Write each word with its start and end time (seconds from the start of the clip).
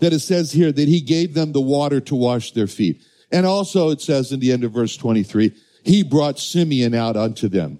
that 0.00 0.12
it 0.12 0.20
says 0.20 0.52
here 0.52 0.72
that 0.72 0.88
he 0.88 1.00
gave 1.00 1.34
them 1.34 1.52
the 1.52 1.60
water 1.60 2.00
to 2.00 2.14
wash 2.14 2.52
their 2.52 2.66
feet. 2.66 3.02
And 3.30 3.46
also 3.46 3.90
it 3.90 4.00
says 4.00 4.32
in 4.32 4.40
the 4.40 4.52
end 4.52 4.64
of 4.64 4.72
verse 4.72 4.96
23, 4.96 5.54
he 5.84 6.02
brought 6.02 6.38
Simeon 6.38 6.94
out 6.94 7.16
unto 7.16 7.48
them. 7.48 7.78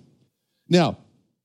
Now, 0.69 0.99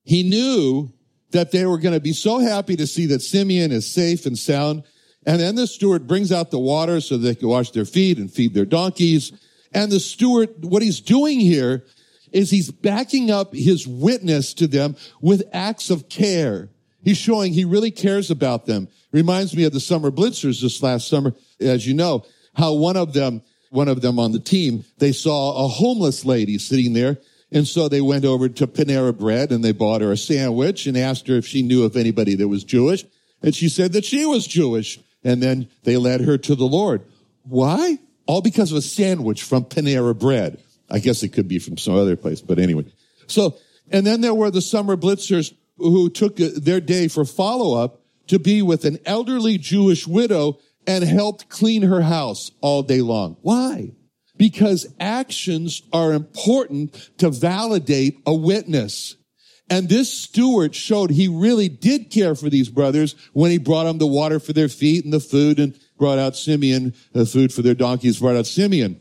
he 0.04 0.22
knew 0.22 0.92
that 1.32 1.50
they 1.50 1.66
were 1.66 1.78
going 1.78 1.94
to 1.94 2.00
be 2.00 2.12
so 2.12 2.38
happy 2.38 2.76
to 2.76 2.86
see 2.86 3.06
that 3.06 3.20
Simeon 3.20 3.72
is 3.72 3.92
safe 3.92 4.26
and 4.26 4.38
sound. 4.38 4.84
And 5.26 5.40
then 5.40 5.56
the 5.56 5.66
steward 5.66 6.06
brings 6.06 6.30
out 6.30 6.50
the 6.50 6.58
water 6.58 7.00
so 7.00 7.16
they 7.16 7.34
can 7.34 7.48
wash 7.48 7.72
their 7.72 7.84
feet 7.84 8.18
and 8.18 8.30
feed 8.32 8.54
their 8.54 8.64
donkeys. 8.64 9.32
And 9.72 9.90
the 9.90 10.00
steward, 10.00 10.64
what 10.64 10.82
he's 10.82 11.00
doing 11.00 11.40
here 11.40 11.84
is 12.32 12.50
he's 12.50 12.70
backing 12.70 13.30
up 13.30 13.52
his 13.52 13.86
witness 13.86 14.54
to 14.54 14.66
them 14.66 14.96
with 15.20 15.42
acts 15.52 15.90
of 15.90 16.08
care. 16.08 16.70
He's 17.06 17.16
showing 17.16 17.52
he 17.52 17.64
really 17.64 17.92
cares 17.92 18.32
about 18.32 18.66
them. 18.66 18.88
Reminds 19.12 19.56
me 19.56 19.62
of 19.62 19.72
the 19.72 19.78
summer 19.78 20.10
blitzers 20.10 20.60
this 20.60 20.82
last 20.82 21.06
summer, 21.06 21.34
as 21.60 21.86
you 21.86 21.94
know, 21.94 22.26
how 22.52 22.74
one 22.74 22.96
of 22.96 23.12
them, 23.12 23.42
one 23.70 23.86
of 23.86 24.00
them 24.00 24.18
on 24.18 24.32
the 24.32 24.40
team, 24.40 24.84
they 24.98 25.12
saw 25.12 25.64
a 25.64 25.68
homeless 25.68 26.24
lady 26.24 26.58
sitting 26.58 26.94
there. 26.94 27.18
And 27.52 27.64
so 27.64 27.88
they 27.88 28.00
went 28.00 28.24
over 28.24 28.48
to 28.48 28.66
Panera 28.66 29.16
Bread 29.16 29.52
and 29.52 29.64
they 29.64 29.70
bought 29.70 30.00
her 30.00 30.10
a 30.10 30.16
sandwich 30.16 30.88
and 30.88 30.98
asked 30.98 31.28
her 31.28 31.36
if 31.36 31.46
she 31.46 31.62
knew 31.62 31.84
of 31.84 31.96
anybody 31.96 32.34
that 32.34 32.48
was 32.48 32.64
Jewish. 32.64 33.04
And 33.40 33.54
she 33.54 33.68
said 33.68 33.92
that 33.92 34.04
she 34.04 34.26
was 34.26 34.44
Jewish. 34.44 34.98
And 35.22 35.40
then 35.40 35.68
they 35.84 35.96
led 35.96 36.22
her 36.22 36.36
to 36.36 36.56
the 36.56 36.66
Lord. 36.66 37.02
Why? 37.44 38.00
All 38.26 38.42
because 38.42 38.72
of 38.72 38.78
a 38.78 38.82
sandwich 38.82 39.44
from 39.44 39.64
Panera 39.64 40.18
Bread. 40.18 40.58
I 40.90 40.98
guess 40.98 41.22
it 41.22 41.28
could 41.28 41.46
be 41.46 41.60
from 41.60 41.78
some 41.78 41.94
other 41.94 42.16
place, 42.16 42.40
but 42.40 42.58
anyway. 42.58 42.86
So, 43.28 43.56
and 43.92 44.04
then 44.04 44.22
there 44.22 44.34
were 44.34 44.50
the 44.50 44.60
summer 44.60 44.96
blitzers 44.96 45.54
who 45.78 46.08
took 46.10 46.36
their 46.36 46.80
day 46.80 47.08
for 47.08 47.24
follow 47.24 47.82
up 47.82 48.00
to 48.28 48.38
be 48.38 48.62
with 48.62 48.84
an 48.84 48.98
elderly 49.04 49.58
Jewish 49.58 50.06
widow 50.06 50.58
and 50.86 51.04
helped 51.04 51.48
clean 51.48 51.82
her 51.82 52.02
house 52.02 52.50
all 52.60 52.82
day 52.82 53.00
long. 53.00 53.36
Why? 53.42 53.92
Because 54.36 54.86
actions 55.00 55.82
are 55.92 56.12
important 56.12 57.10
to 57.18 57.30
validate 57.30 58.18
a 58.26 58.34
witness. 58.34 59.16
And 59.68 59.88
this 59.88 60.12
steward 60.12 60.76
showed 60.76 61.10
he 61.10 61.26
really 61.26 61.68
did 61.68 62.10
care 62.10 62.34
for 62.34 62.48
these 62.48 62.68
brothers 62.68 63.16
when 63.32 63.50
he 63.50 63.58
brought 63.58 63.84
them 63.84 63.98
the 63.98 64.06
water 64.06 64.38
for 64.38 64.52
their 64.52 64.68
feet 64.68 65.04
and 65.04 65.12
the 65.12 65.20
food 65.20 65.58
and 65.58 65.78
brought 65.98 66.18
out 66.18 66.36
Simeon, 66.36 66.94
the 67.12 67.26
food 67.26 67.52
for 67.52 67.62
their 67.62 67.74
donkeys, 67.74 68.20
brought 68.20 68.36
out 68.36 68.46
Simeon. 68.46 69.00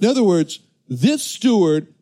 In 0.00 0.08
other 0.08 0.24
words, 0.24 0.60
this 0.88 1.22
steward 1.22 1.94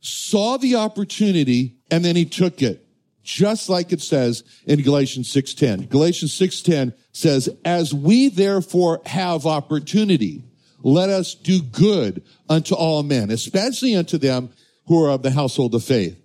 saw 0.00 0.58
the 0.58 0.76
opportunity 0.76 1.76
and 1.90 2.04
then 2.04 2.14
he 2.14 2.24
took 2.24 2.62
it 2.62 2.83
just 3.24 3.68
like 3.68 3.92
it 3.92 4.02
says 4.02 4.44
in 4.66 4.82
Galatians 4.82 5.28
6:10. 5.28 5.88
Galatians 5.88 6.32
6:10 6.32 6.92
says, 7.12 7.48
"As 7.64 7.92
we 7.92 8.28
therefore 8.28 9.00
have 9.06 9.46
opportunity, 9.46 10.42
let 10.82 11.08
us 11.08 11.34
do 11.34 11.62
good 11.62 12.22
unto 12.48 12.74
all 12.74 13.02
men, 13.02 13.30
especially 13.30 13.94
unto 13.94 14.18
them 14.18 14.50
who 14.86 15.02
are 15.02 15.10
of 15.10 15.22
the 15.22 15.30
household 15.30 15.74
of 15.74 15.82
faith." 15.82 16.16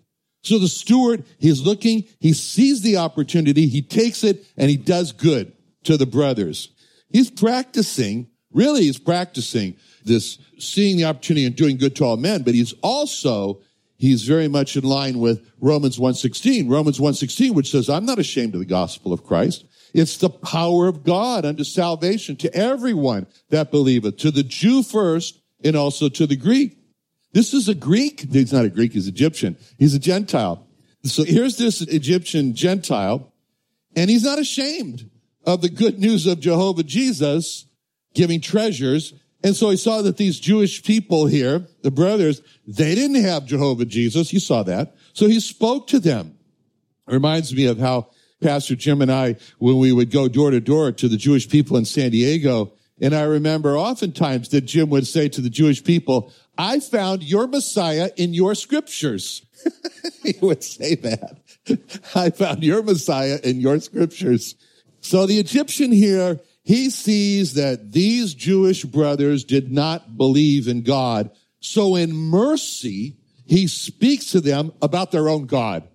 So 0.44 0.60
the 0.60 0.68
steward, 0.68 1.24
he's 1.40 1.62
looking, 1.62 2.06
he 2.20 2.34
sees 2.34 2.82
the 2.82 2.98
opportunity, 2.98 3.68
he 3.68 3.82
takes 3.82 4.24
it, 4.24 4.46
and 4.58 4.70
he 4.70 4.78
does 4.78 5.12
good 5.12 5.52
to 5.84 5.98
the 5.98 6.06
brothers. 6.06 6.70
He's 7.10 7.30
practicing, 7.30 8.28
really 8.54 8.84
he's 8.84 9.00
practicing 9.00 9.76
this, 10.06 10.38
seeing 10.58 10.98
the 10.98 11.06
opportunity 11.06 11.46
and 11.46 11.56
doing 11.56 11.78
good 11.78 11.96
to 11.98 12.06
all 12.06 12.18
men, 12.18 12.44
but 12.44 12.54
he's 12.54 12.74
also 12.82 13.62
he's 14.00 14.24
very 14.24 14.48
much 14.48 14.76
in 14.76 14.84
line 14.84 15.20
with 15.20 15.48
Romans 15.60 16.00
1.16. 16.00 16.72
Romans 16.72 16.98
1.16, 16.98 17.54
which 17.54 17.70
says, 17.70 17.90
I'm 17.90 18.06
not 18.06 18.18
ashamed 18.18 18.56
of 18.56 18.60
the 18.60 18.66
gospel 18.66 19.14
of 19.14 19.24
Christ. 19.24 19.66
It's 19.94 20.18
the 20.18 20.30
power 20.30 20.88
of 20.88 21.04
God 21.04 21.46
unto 21.46 21.64
salvation 21.64 22.36
to 22.38 22.54
everyone 22.56 23.28
that 23.50 23.70
believeth, 23.70 24.18
to 24.18 24.32
the 24.32 24.44
Jew 24.44 24.82
first 24.82 25.40
and 25.64 25.76
also 25.76 26.10
to 26.10 26.26
the 26.26 26.36
Greek. 26.36 26.78
This 27.34 27.54
is 27.54 27.70
a 27.70 27.76
Greek. 27.76 28.32
He's 28.32 28.54
not 28.54 28.66
a 28.66 28.70
Greek, 28.70 28.94
he's 28.94 29.08
Egyptian. 29.08 29.58
He's 29.78 29.94
a 29.94 30.00
Gentile. 30.00 30.66
So 31.04 31.24
here's 31.24 31.58
this 31.58 31.82
Egyptian 31.82 32.56
Gentile, 32.56 33.32
and 33.96 34.10
he's 34.10 34.24
not 34.24 34.40
ashamed 34.40 35.10
of 35.46 35.62
the 35.62 35.70
good 35.70 36.00
news 36.00 36.26
of 36.26 36.40
Jehovah 36.40 36.84
Jesus 36.84 37.66
giving 38.14 38.42
treasures 38.42 39.14
and 39.44 39.56
so 39.56 39.70
he 39.70 39.78
saw 39.78 40.02
that 40.02 40.18
these 40.18 40.40
Jewish 40.40 40.84
people 40.84 41.26
here, 41.26 41.66
the 41.82 41.92
brothers, 41.92 42.42
they 42.68 42.94
didn't 42.94 43.24
have 43.24 43.46
Jehovah 43.46 43.86
Jesus. 43.86 44.34
You 44.34 44.40
saw 44.40 44.64
that. 44.64 44.96
So 45.14 45.28
he 45.28 45.40
spoke 45.40 45.88
to 45.88 46.00
them. 46.00 46.38
It 47.08 47.14
reminds 47.14 47.56
me 47.56 47.66
of 47.66 47.80
how 47.80 48.10
Pastor 48.42 48.76
Jim 48.76 49.02
and 49.02 49.12
I, 49.12 49.38
when 49.58 49.78
we 49.78 49.92
would 49.92 50.12
go 50.12 50.28
door 50.28 50.52
to 50.52 50.60
door 50.60 50.92
to 50.92 51.08
the 51.08 51.18
Jewish 51.18 51.48
people 51.48 51.78
in 51.78 51.86
San 51.86 52.12
Diego, 52.12 52.74
and 53.02 53.16
I 53.16 53.24
remember 53.24 53.78
oftentimes 53.78 54.50
that 54.50 54.62
Jim 54.62 54.90
would 54.90 55.08
say 55.08 55.30
to 55.30 55.42
the 55.42 55.50
Jewish 55.50 55.84
people, 55.84 56.34
I 56.58 56.82
found 56.82 57.24
your 57.24 57.48
Messiah 57.48 58.12
in 58.18 58.34
your 58.34 58.56
scriptures. 58.56 59.46
he 60.24 60.36
would 60.42 60.64
say 60.64 60.96
that. 60.96 61.38
I 62.16 62.30
found 62.30 62.64
your 62.64 62.84
Messiah 62.84 63.40
in 63.44 63.62
your 63.62 63.80
scriptures. 63.80 64.56
So 65.00 65.26
the 65.26 65.40
Egyptian 65.40 65.94
here 65.94 66.40
he 66.64 66.90
sees 66.90 67.54
that 67.54 67.92
these 67.92 68.34
Jewish 68.34 68.84
brothers 68.84 69.44
did 69.44 69.72
not 69.72 70.18
believe 70.18 70.68
in 70.68 70.84
God. 70.84 71.32
So 71.60 71.96
in 71.96 72.14
mercy, 72.14 73.18
he 73.46 73.68
speaks 73.68 74.32
to 74.32 74.42
them 74.42 74.72
about 74.82 75.12
their 75.12 75.30
own 75.30 75.46
God. 75.46 75.88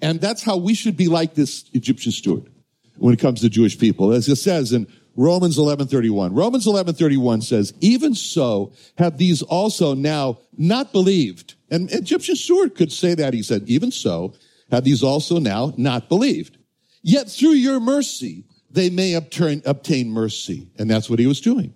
And 0.00 0.20
that's 0.20 0.42
how 0.42 0.56
we 0.56 0.74
should 0.74 0.96
be 0.96 1.08
like 1.08 1.34
this 1.34 1.64
Egyptian 1.72 2.12
steward 2.12 2.50
when 2.96 3.14
it 3.14 3.20
comes 3.20 3.40
to 3.40 3.48
Jewish 3.48 3.78
people. 3.78 4.12
As 4.12 4.28
it 4.28 4.36
says 4.36 4.72
in 4.72 4.86
Romans 5.18 5.58
11:31. 5.58 6.32
Romans 6.32 6.64
11:31 6.64 7.42
says, 7.42 7.72
"Even 7.80 8.14
so 8.14 8.72
have 8.98 9.18
these 9.18 9.42
also 9.42 9.92
now 9.92 10.38
not 10.56 10.92
believed." 10.92 11.54
And 11.70 11.90
Egyptian 11.90 12.36
steward 12.36 12.76
could 12.76 12.92
say 12.92 13.14
that. 13.16 13.34
He 13.34 13.42
said, 13.42 13.64
"Even 13.66 13.90
so 13.90 14.34
have 14.70 14.84
these 14.84 15.02
also 15.02 15.40
now 15.40 15.74
not 15.76 16.08
believed. 16.08 16.56
Yet 17.02 17.28
through 17.28 17.54
your 17.54 17.80
mercy 17.80 18.44
they 18.78 18.90
may 18.90 19.14
obtain, 19.14 19.60
obtain 19.66 20.08
mercy. 20.08 20.70
And 20.78 20.88
that's 20.88 21.10
what 21.10 21.18
he 21.18 21.26
was 21.26 21.40
doing. 21.40 21.74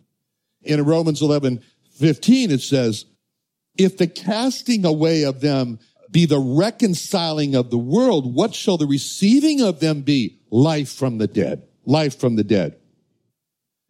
In 0.62 0.84
Romans 0.84 1.20
11, 1.20 1.60
15, 1.98 2.52
it 2.52 2.60
says, 2.60 3.06
if 3.76 3.96
the 3.96 4.06
casting 4.06 4.84
away 4.84 5.24
of 5.24 5.40
them 5.40 5.80
be 6.12 6.26
the 6.26 6.38
reconciling 6.38 7.56
of 7.56 7.70
the 7.70 7.78
world, 7.78 8.32
what 8.32 8.54
shall 8.54 8.76
the 8.76 8.86
receiving 8.86 9.60
of 9.62 9.80
them 9.80 10.02
be? 10.02 10.38
Life 10.50 10.92
from 10.92 11.18
the 11.18 11.26
dead. 11.26 11.66
Life 11.84 12.20
from 12.20 12.36
the 12.36 12.44
dead. 12.44 12.76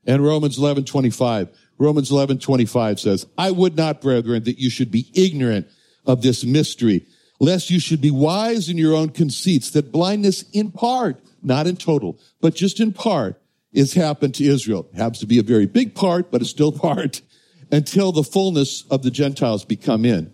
And 0.06 0.24
Romans 0.24 0.56
11, 0.56 0.84
25. 0.84 1.48
Romans 1.76 2.10
11, 2.10 2.38
25 2.38 2.98
says, 2.98 3.26
I 3.36 3.50
would 3.50 3.76
not, 3.76 4.00
brethren, 4.00 4.44
that 4.44 4.58
you 4.58 4.70
should 4.70 4.90
be 4.90 5.10
ignorant 5.12 5.66
of 6.06 6.22
this 6.22 6.44
mystery, 6.44 7.06
lest 7.40 7.68
you 7.68 7.78
should 7.78 8.00
be 8.00 8.10
wise 8.10 8.70
in 8.70 8.78
your 8.78 8.94
own 8.94 9.10
conceits, 9.10 9.70
that 9.72 9.92
blindness 9.92 10.44
in 10.52 10.70
part 10.70 11.20
not 11.42 11.66
in 11.66 11.76
total, 11.76 12.18
but 12.40 12.54
just 12.54 12.80
in 12.80 12.92
part, 12.92 13.40
is 13.72 13.94
happened 13.94 14.34
to 14.34 14.44
Israel. 14.44 14.86
It 14.92 14.96
happens 14.98 15.20
to 15.20 15.26
be 15.26 15.38
a 15.38 15.42
very 15.42 15.66
big 15.66 15.94
part, 15.94 16.30
but 16.30 16.40
it's 16.40 16.50
still 16.50 16.72
part 16.88 17.22
until 17.70 18.12
the 18.12 18.22
fullness 18.22 18.84
of 18.90 19.02
the 19.02 19.10
Gentiles 19.10 19.64
become 19.64 20.04
in. 20.04 20.32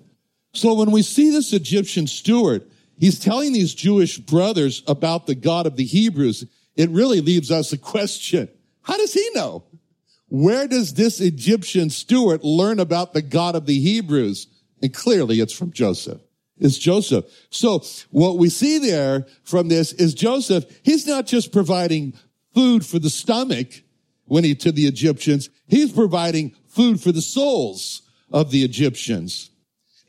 So 0.55 0.75
when 0.75 0.91
we 0.91 1.03
see 1.03 1.31
this 1.31 1.53
Egyptian 1.53 2.07
steward, 2.07 2.69
he's 2.97 3.21
telling 3.21 3.53
these 3.53 3.75
Jewish 3.75 4.19
brothers 4.19 4.83
about 4.89 5.27
the 5.27 5.37
God 5.37 5.67
of 5.67 5.77
the 5.77 5.85
Hebrews. 5.85 6.47
It 6.75 6.91
really 6.91 7.21
leaves 7.21 7.51
us 7.51 7.73
a 7.73 7.79
question. 7.79 8.49
How 8.83 8.97
does 8.97 9.13
he 9.13 9.29
know? 9.35 9.65
where 10.29 10.69
does 10.69 10.95
this 10.95 11.21
Egyptian 11.21 11.91
steward 11.91 12.45
learn 12.45 12.81
about 12.81 13.13
the 13.13 13.23
God 13.23 13.55
of 13.55 13.67
the 13.67 13.79
Hebrews? 13.79 14.47
And 14.83 14.95
clearly 14.95 15.41
it's 15.41 15.53
from 15.53 15.73
Joseph. 15.73 16.21
It's 16.61 16.79
Joseph. 16.79 17.25
So 17.51 17.83
what 18.11 18.39
we 18.39 18.49
see 18.49 18.79
there 18.79 19.27
from 19.45 19.69
this 19.69 19.93
is 19.93 20.15
Joseph, 20.15 20.65
he's 20.83 21.07
not 21.07 21.27
just 21.27 21.53
providing 21.53 22.15
food 22.55 22.85
for 22.85 22.99
the 22.99 23.11
stomach 23.11 23.83
when 24.25 24.45
he 24.45 24.55
to 24.57 24.73
the 24.73 24.87
Egyptians, 24.87 25.49
he's 25.67 25.93
providing 25.93 26.55
food 26.67 27.01
for 27.01 27.13
the 27.13 27.23
souls 27.23 28.03
of 28.31 28.51
the 28.51 28.63
Egyptians. 28.63 29.51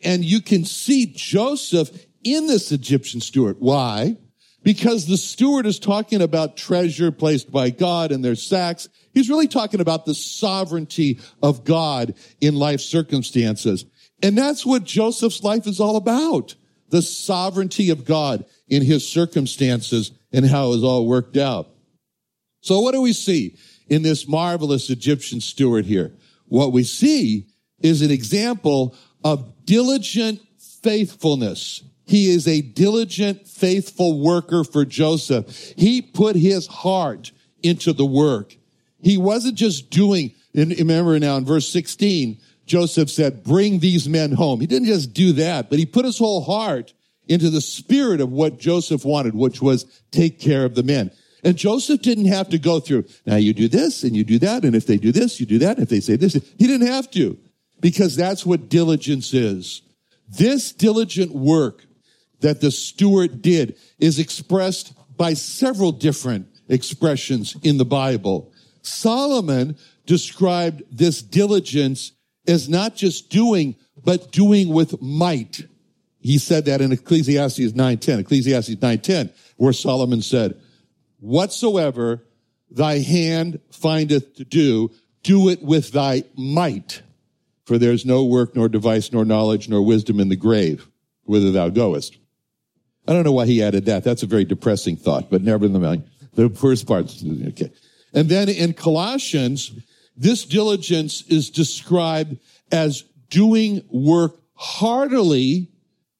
And 0.04 0.24
you 0.24 0.42
can 0.42 0.66
see 0.66 1.06
Joseph 1.06 2.06
in 2.24 2.48
this 2.48 2.72
Egyptian 2.72 3.22
steward. 3.22 3.58
Why? 3.60 4.18
Because 4.62 5.08
the 5.08 5.18
steward 5.18 5.66
is 5.66 5.80
talking 5.80 6.22
about 6.22 6.58
treasure 6.58 7.12
placed 7.12 7.52
by 7.52 7.70
God 7.70 8.12
in 8.12 8.22
their 8.22 8.36
sacks. 8.36 8.90
He's 9.14 9.30
really 9.30 9.48
talking 9.48 9.80
about 9.80 10.06
the 10.06 10.14
sovereignty 10.14 11.20
of 11.42 11.64
God 11.64 12.14
in 12.42 12.56
life 12.56 12.82
circumstances. 12.82 13.86
And 14.22 14.38
that's 14.38 14.66
what 14.66 14.84
Joseph's 14.84 15.44
life 15.44 15.68
is 15.68 15.80
all 15.80 15.96
about. 15.96 16.56
The 16.90 17.02
sovereignty 17.02 17.90
of 17.90 18.06
God 18.06 18.46
in 18.68 18.84
his 18.84 19.08
circumstances 19.08 20.12
and 20.32 20.46
how 20.46 20.74
it's 20.74 20.84
all 20.84 21.08
worked 21.08 21.38
out. 21.38 21.70
So 22.62 22.80
what 22.80 22.94
do 22.94 23.02
we 23.02 23.14
see 23.14 23.58
in 23.88 24.02
this 24.02 24.28
marvelous 24.28 24.90
Egyptian 24.90 25.42
steward 25.42 25.86
here? 25.86 26.14
What 26.46 26.74
we 26.74 26.84
see 26.84 27.48
is 27.82 28.02
an 28.02 28.12
example 28.12 28.96
of 29.24 29.66
diligent 29.66 30.42
faithfulness. 30.82 31.84
He 32.06 32.32
is 32.32 32.48
a 32.48 32.62
diligent, 32.62 33.48
faithful 33.48 34.20
worker 34.20 34.64
for 34.64 34.84
Joseph. 34.84 35.74
He 35.78 36.02
put 36.02 36.36
his 36.36 36.68
heart 36.68 37.32
into 37.62 37.94
the 37.94 38.06
work. 38.06 38.56
He 39.02 39.18
wasn't 39.18 39.56
just 39.56 39.90
doing, 39.90 40.34
remember 40.54 41.18
now 41.20 41.38
in 41.38 41.46
verse 41.46 41.70
16, 41.70 42.40
Joseph 42.70 43.10
said, 43.10 43.44
bring 43.44 43.80
these 43.80 44.08
men 44.08 44.32
home. 44.32 44.62
He 44.62 44.68
didn't 44.68 44.88
just 44.88 45.14
do 45.14 45.34
that, 45.34 45.70
but 45.70 45.80
he 45.80 45.86
put 45.86 46.06
his 46.06 46.20
whole 46.20 46.42
heart 46.42 46.94
into 47.28 47.50
the 47.50 47.62
spirit 47.62 48.22
of 48.22 48.32
what 48.32 48.60
Joseph 48.60 49.04
wanted, 49.04 49.36
which 49.36 49.62
was 49.62 49.84
take 50.12 50.40
care 50.40 50.66
of 50.66 50.76
the 50.76 50.84
men. 50.84 51.12
And 51.44 51.58
Joseph 51.58 52.02
didn't 52.02 52.26
have 52.26 52.50
to 52.50 52.60
go 52.60 52.80
through, 52.80 53.06
now 53.26 53.38
you 53.38 53.54
do 53.54 53.68
this 53.68 54.04
and 54.04 54.16
you 54.16 54.24
do 54.24 54.40
that. 54.40 54.64
And 54.64 54.76
if 54.76 54.86
they 54.86 54.98
do 54.98 55.12
this, 55.12 55.40
you 55.40 55.46
do 55.46 55.58
that. 55.60 55.78
And 55.78 55.84
if 55.84 55.90
they 55.90 56.00
say 56.00 56.16
this, 56.16 56.34
he 56.34 56.68
didn't 56.68 56.88
have 56.88 57.10
to 57.12 57.38
because 57.80 58.16
that's 58.16 58.46
what 58.46 58.70
diligence 58.70 59.34
is. 59.34 59.82
This 60.28 60.72
diligent 60.72 61.34
work 61.34 61.86
that 62.42 62.62
the 62.62 62.72
steward 62.72 63.42
did 63.42 63.78
is 63.98 64.20
expressed 64.20 64.94
by 65.18 65.34
several 65.34 65.92
different 65.92 66.48
expressions 66.68 67.56
in 67.64 67.78
the 67.78 67.86
Bible. 67.86 68.54
Solomon 68.82 69.76
described 70.06 70.84
this 70.92 71.22
diligence 71.22 72.12
as 72.50 72.68
not 72.68 72.96
just 72.96 73.30
doing, 73.30 73.76
but 74.04 74.32
doing 74.32 74.70
with 74.70 75.02
might. 75.02 75.62
He 76.20 76.38
said 76.38 76.66
that 76.66 76.82
in 76.82 76.92
Ecclesiastes 76.92 77.72
9.10, 77.74 78.20
Ecclesiastes 78.20 78.76
9.10, 78.76 79.32
where 79.58 79.72
Solomon 79.72 80.22
said, 80.22 80.60
whatsoever 81.20 82.24
thy 82.70 83.00
hand 83.00 83.60
findeth 83.72 84.36
to 84.36 84.44
do, 84.44 84.92
do 85.24 85.50
it 85.50 85.62
with 85.62 85.92
thy 85.92 86.24
might. 86.36 87.02
For 87.66 87.78
there's 87.78 88.06
no 88.06 88.26
work, 88.26 88.56
nor 88.56 88.68
device, 88.68 89.12
nor 89.12 89.24
knowledge, 89.24 89.70
nor 89.70 89.82
wisdom 89.82 90.20
in 90.20 90.30
the 90.30 90.36
grave, 90.36 90.88
whither 91.24 91.52
thou 91.52 91.70
goest. 91.70 92.18
I 93.08 93.14
don't 93.14 93.24
know 93.24 93.32
why 93.32 93.46
he 93.46 93.64
added 93.64 93.86
that. 93.86 94.04
That's 94.04 94.24
a 94.24 94.28
very 94.28 94.46
depressing 94.46 94.96
thought, 94.96 95.30
but 95.30 95.42
nevertheless, 95.42 96.00
the 96.34 96.50
first 96.50 96.88
part, 96.88 97.14
okay. 97.48 97.72
And 98.14 98.28
then 98.28 98.50
in 98.50 98.74
Colossians, 98.74 99.72
this 100.20 100.44
diligence 100.44 101.24
is 101.28 101.50
described 101.50 102.38
as 102.74 103.04
doing 103.30 103.82
work 103.90 104.38
heartily 104.54 105.72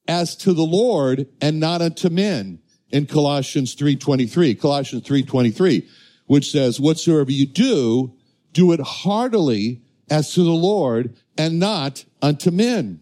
as 0.08 0.38
to 0.38 0.54
the 0.54 0.64
Lord 0.64 1.28
and 1.42 1.60
not 1.60 1.82
unto 1.82 2.10
men 2.10 2.60
in 2.92 3.06
Colossians 3.06 3.76
3.23. 3.76 4.60
Colossians 4.60 5.04
3.23, 5.04 5.86
which 6.28 6.50
says, 6.50 6.80
whatsoever 6.80 7.30
you 7.30 7.46
do, 7.46 8.14
do 8.54 8.72
it 8.72 8.80
heartily 8.80 9.82
as 10.10 10.34
to 10.34 10.44
the 10.44 10.50
Lord 10.50 11.14
and 11.38 11.60
not 11.60 12.06
unto 12.22 12.52
men. 12.52 13.02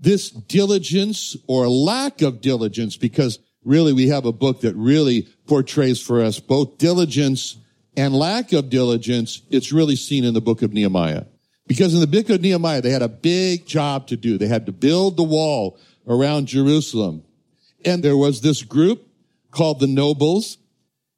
This 0.00 0.30
diligence 0.30 1.36
or 1.46 1.68
lack 1.68 2.22
of 2.22 2.40
diligence, 2.40 2.96
because 2.96 3.38
really 3.64 3.92
we 3.92 4.08
have 4.08 4.26
a 4.26 4.32
book 4.32 4.62
that 4.62 4.74
really 4.74 5.28
portrays 5.46 6.00
for 6.00 6.22
us 6.22 6.40
both 6.40 6.78
diligence 6.78 7.56
and 7.96 8.14
lack 8.14 8.52
of 8.52 8.70
diligence, 8.70 9.42
it's 9.50 9.72
really 9.72 9.96
seen 9.96 10.24
in 10.24 10.34
the 10.34 10.40
book 10.40 10.62
of 10.62 10.72
Nehemiah. 10.72 11.24
Because 11.66 11.94
in 11.94 12.00
the 12.00 12.06
book 12.06 12.30
of 12.30 12.40
Nehemiah, 12.40 12.80
they 12.80 12.90
had 12.90 13.02
a 13.02 13.08
big 13.08 13.66
job 13.66 14.06
to 14.08 14.16
do. 14.16 14.38
They 14.38 14.46
had 14.46 14.66
to 14.66 14.72
build 14.72 15.16
the 15.16 15.22
wall 15.22 15.78
around 16.06 16.46
Jerusalem. 16.46 17.24
And 17.84 18.02
there 18.02 18.16
was 18.16 18.40
this 18.40 18.62
group 18.62 19.06
called 19.50 19.80
the 19.80 19.86
nobles, 19.86 20.58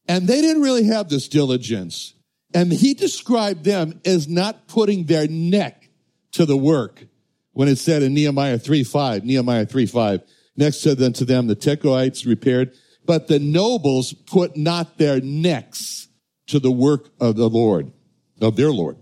and 0.09 0.27
they 0.27 0.41
didn't 0.41 0.63
really 0.63 0.85
have 0.85 1.09
this 1.09 1.29
diligence. 1.29 2.15
And 2.53 2.73
he 2.73 2.95
described 2.95 3.65
them 3.65 4.01
as 4.05 4.27
not 4.27 4.67
putting 4.67 5.05
their 5.05 5.29
neck 5.29 5.89
to 6.33 6.45
the 6.45 6.57
work 6.57 7.05
when 7.53 7.69
it 7.69 7.77
said 7.77 8.03
in 8.03 8.15
Nehemiah 8.15 8.59
3 8.59 8.85
5, 8.85 9.25
Nehemiah 9.25 9.67
3 9.67 9.87
5, 9.87 10.23
next 10.57 10.81
said 10.81 11.01
unto 11.03 11.25
them, 11.25 11.47
the 11.47 11.57
Tekoites 11.57 12.27
repaired, 12.27 12.73
but 13.05 13.29
the 13.29 13.39
nobles 13.39 14.13
put 14.13 14.57
not 14.57 14.99
their 14.99 15.21
necks 15.21 16.09
to 16.51 16.59
the 16.59 16.71
work 16.71 17.09
of 17.21 17.37
the 17.37 17.49
Lord, 17.49 17.93
of 18.41 18.57
their 18.57 18.71
Lord. 18.71 18.97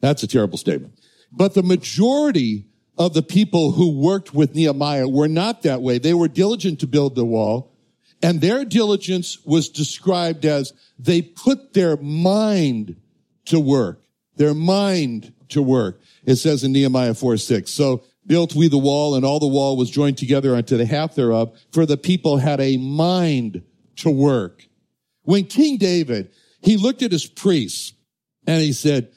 That's 0.00 0.22
a 0.22 0.26
terrible 0.26 0.58
statement. 0.58 0.98
But 1.30 1.54
the 1.54 1.62
majority 1.62 2.66
of 2.98 3.14
the 3.14 3.22
people 3.22 3.72
who 3.72 3.98
worked 3.98 4.34
with 4.34 4.54
Nehemiah 4.54 5.08
were 5.08 5.28
not 5.28 5.62
that 5.62 5.80
way. 5.80 5.98
They 5.98 6.14
were 6.14 6.28
diligent 6.28 6.80
to 6.80 6.86
build 6.86 7.14
the 7.14 7.24
wall, 7.24 7.72
and 8.22 8.40
their 8.40 8.64
diligence 8.64 9.38
was 9.44 9.68
described 9.68 10.44
as 10.44 10.72
they 10.98 11.22
put 11.22 11.72
their 11.72 11.96
mind 11.96 12.96
to 13.46 13.58
work. 13.58 14.02
Their 14.36 14.54
mind 14.54 15.32
to 15.50 15.62
work. 15.62 16.00
It 16.24 16.36
says 16.36 16.64
in 16.64 16.72
Nehemiah 16.72 17.14
4 17.14 17.36
6. 17.36 17.70
So 17.70 18.04
built 18.26 18.54
we 18.54 18.68
the 18.68 18.78
wall, 18.78 19.14
and 19.14 19.24
all 19.24 19.40
the 19.40 19.46
wall 19.46 19.76
was 19.76 19.90
joined 19.90 20.18
together 20.18 20.54
unto 20.54 20.76
the 20.76 20.86
half 20.86 21.14
thereof, 21.14 21.58
for 21.72 21.86
the 21.86 21.96
people 21.96 22.36
had 22.36 22.60
a 22.60 22.76
mind 22.76 23.62
to 23.96 24.10
work. 24.10 24.66
When 25.22 25.44
King 25.44 25.78
David, 25.78 26.32
he 26.60 26.76
looked 26.76 27.02
at 27.02 27.12
his 27.12 27.26
priests 27.26 27.92
and 28.46 28.60
he 28.60 28.72
said, 28.72 29.10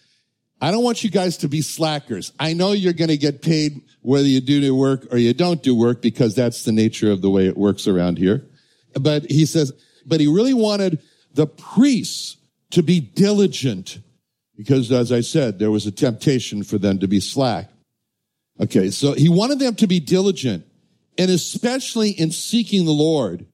I 0.61 0.71
don't 0.71 0.83
want 0.83 1.03
you 1.03 1.09
guys 1.09 1.37
to 1.37 1.47
be 1.47 1.61
slackers. 1.61 2.31
I 2.39 2.53
know 2.53 2.71
you're 2.71 2.93
going 2.93 3.09
to 3.09 3.17
get 3.17 3.41
paid 3.41 3.81
whether 4.01 4.27
you 4.27 4.39
do 4.39 4.61
the 4.61 4.71
work 4.71 5.07
or 5.11 5.17
you 5.17 5.33
don't 5.33 5.61
do 5.61 5.75
work 5.75 6.01
because 6.01 6.35
that's 6.35 6.63
the 6.63 6.71
nature 6.71 7.11
of 7.11 7.21
the 7.21 7.29
way 7.29 7.47
it 7.47 7.57
works 7.57 7.87
around 7.87 8.17
here. 8.17 8.45
But 8.93 9.29
he 9.29 9.45
says, 9.45 9.73
but 10.05 10.19
he 10.19 10.27
really 10.27 10.53
wanted 10.53 11.01
the 11.33 11.47
priests 11.47 12.37
to 12.71 12.81
be 12.81 12.99
diligent 12.99 13.99
because 14.55 14.91
as 14.91 15.11
I 15.11 15.21
said, 15.21 15.59
there 15.59 15.71
was 15.71 15.85
a 15.85 15.91
temptation 15.91 16.63
for 16.63 16.77
them 16.77 16.99
to 16.99 17.07
be 17.07 17.19
slack. 17.19 17.69
Okay. 18.59 18.89
So 18.89 19.13
he 19.13 19.27
wanted 19.27 19.59
them 19.59 19.75
to 19.75 19.87
be 19.87 19.99
diligent 19.99 20.65
and 21.17 21.29
especially 21.29 22.11
in 22.11 22.31
seeking 22.31 22.85
the 22.85 22.91
Lord 22.91 23.45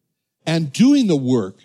and 0.45 0.71
doing 0.71 1.07
the 1.07 1.15
work 1.15 1.55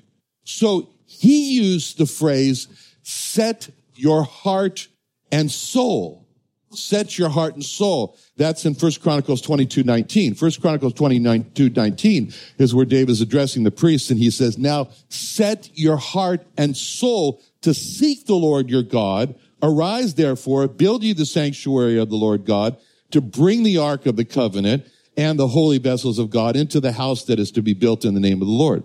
so 0.46 0.88
he 1.06 1.54
used 1.54 1.98
the 1.98 2.06
phrase, 2.06 2.68
set 3.02 3.68
your 3.94 4.22
heart 4.22 4.88
and 5.32 5.50
soul. 5.50 6.24
Set 6.70 7.18
your 7.18 7.28
heart 7.30 7.54
and 7.54 7.64
soul. 7.64 8.16
That's 8.36 8.64
in 8.64 8.74
1 8.74 8.92
Chronicles 9.00 9.40
22, 9.40 9.82
19. 9.82 10.34
1 10.34 10.50
Chronicles 10.60 10.92
22, 10.94 11.70
19 11.70 12.32
is 12.58 12.74
where 12.74 12.84
David 12.84 13.10
is 13.10 13.20
addressing 13.20 13.64
the 13.64 13.70
priests 13.70 14.10
and 14.10 14.18
he 14.18 14.30
says, 14.30 14.56
now 14.56 14.88
set 15.08 15.70
your 15.74 15.96
heart 15.96 16.46
and 16.56 16.76
soul 16.76 17.42
to 17.62 17.74
seek 17.74 18.26
the 18.26 18.34
Lord 18.34 18.70
your 18.70 18.82
God. 18.82 19.34
Arise 19.62 20.14
therefore, 20.14 20.68
build 20.68 21.02
ye 21.02 21.12
the 21.12 21.26
sanctuary 21.26 21.98
of 21.98 22.08
the 22.08 22.16
Lord 22.16 22.44
God 22.44 22.76
to 23.10 23.20
bring 23.20 23.62
the 23.62 23.78
ark 23.78 24.06
of 24.06 24.16
the 24.16 24.24
covenant 24.24 24.86
and 25.16 25.38
the 25.38 25.48
holy 25.48 25.78
vessels 25.78 26.18
of 26.18 26.30
God 26.30 26.54
into 26.54 26.78
the 26.78 26.92
house 26.92 27.24
that 27.24 27.40
is 27.40 27.50
to 27.52 27.62
be 27.62 27.74
built 27.74 28.04
in 28.04 28.14
the 28.14 28.20
name 28.20 28.42
of 28.42 28.46
the 28.46 28.54
Lord. 28.54 28.84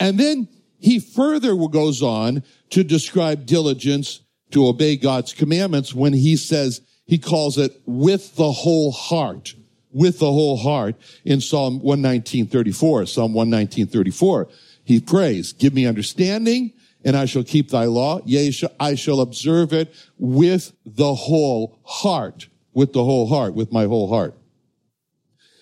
And 0.00 0.18
then 0.18 0.48
he 0.80 0.98
further 0.98 1.54
goes 1.68 2.02
on 2.02 2.42
to 2.70 2.82
describe 2.82 3.46
diligence 3.46 4.20
to 4.50 4.66
obey 4.66 4.96
God's 4.96 5.32
commandments 5.32 5.94
when 5.94 6.12
he 6.12 6.36
says, 6.36 6.80
he 7.06 7.18
calls 7.18 7.58
it 7.58 7.80
with 7.86 8.36
the 8.36 8.50
whole 8.50 8.92
heart, 8.92 9.54
with 9.92 10.18
the 10.18 10.32
whole 10.32 10.56
heart 10.56 10.96
in 11.24 11.40
Psalm 11.40 11.80
119.34, 11.80 13.08
Psalm 13.08 13.32
119.34. 13.32 14.50
He 14.84 15.00
prays, 15.00 15.52
give 15.52 15.74
me 15.74 15.86
understanding 15.86 16.72
and 17.04 17.16
I 17.16 17.24
shall 17.24 17.44
keep 17.44 17.70
thy 17.70 17.84
law. 17.84 18.20
Yea, 18.24 18.52
I 18.78 18.94
shall 18.94 19.20
observe 19.20 19.72
it 19.72 19.94
with 20.18 20.72
the 20.84 21.14
whole 21.14 21.78
heart, 21.82 22.48
with 22.74 22.92
the 22.92 23.04
whole 23.04 23.26
heart, 23.26 23.54
with 23.54 23.72
my 23.72 23.84
whole 23.84 24.08
heart. 24.08 24.34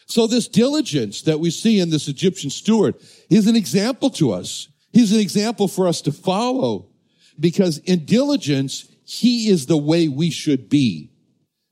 So 0.06 0.26
this 0.26 0.48
diligence 0.48 1.22
that 1.22 1.38
we 1.38 1.50
see 1.50 1.78
in 1.78 1.90
this 1.90 2.08
Egyptian 2.08 2.50
steward 2.50 2.94
is 3.28 3.46
an 3.46 3.56
example 3.56 4.10
to 4.10 4.32
us 4.32 4.68
He's 4.92 5.12
an 5.12 5.20
example 5.20 5.68
for 5.68 5.86
us 5.86 6.00
to 6.02 6.12
follow 6.12 6.86
because 7.38 7.78
in 7.78 8.04
diligence, 8.04 8.86
He 9.04 9.48
is 9.48 9.66
the 9.66 9.76
way 9.76 10.08
we 10.08 10.30
should 10.30 10.68
be. 10.68 11.10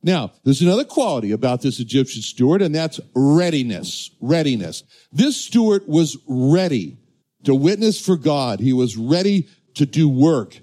Now, 0.03 0.33
there's 0.45 0.63
another 0.63 0.85
quality 0.85 1.33
about 1.33 1.63
this 1.63 1.81
Egyptian 1.81 2.23
steward, 2.23 2.63
and 2.63 2.75
that's 2.75 3.01
readiness. 3.15 4.11
Readiness. 4.21 4.85
This 5.13 5.37
steward 5.37 5.83
was 5.89 6.17
ready 6.29 6.99
to 7.45 7.55
witness 7.55 8.01
for 8.05 8.17
God. 8.17 8.61
He 8.61 8.73
was 8.73 8.97
ready 8.97 9.49
to 9.75 9.85
do 9.85 10.09
work. 10.09 10.61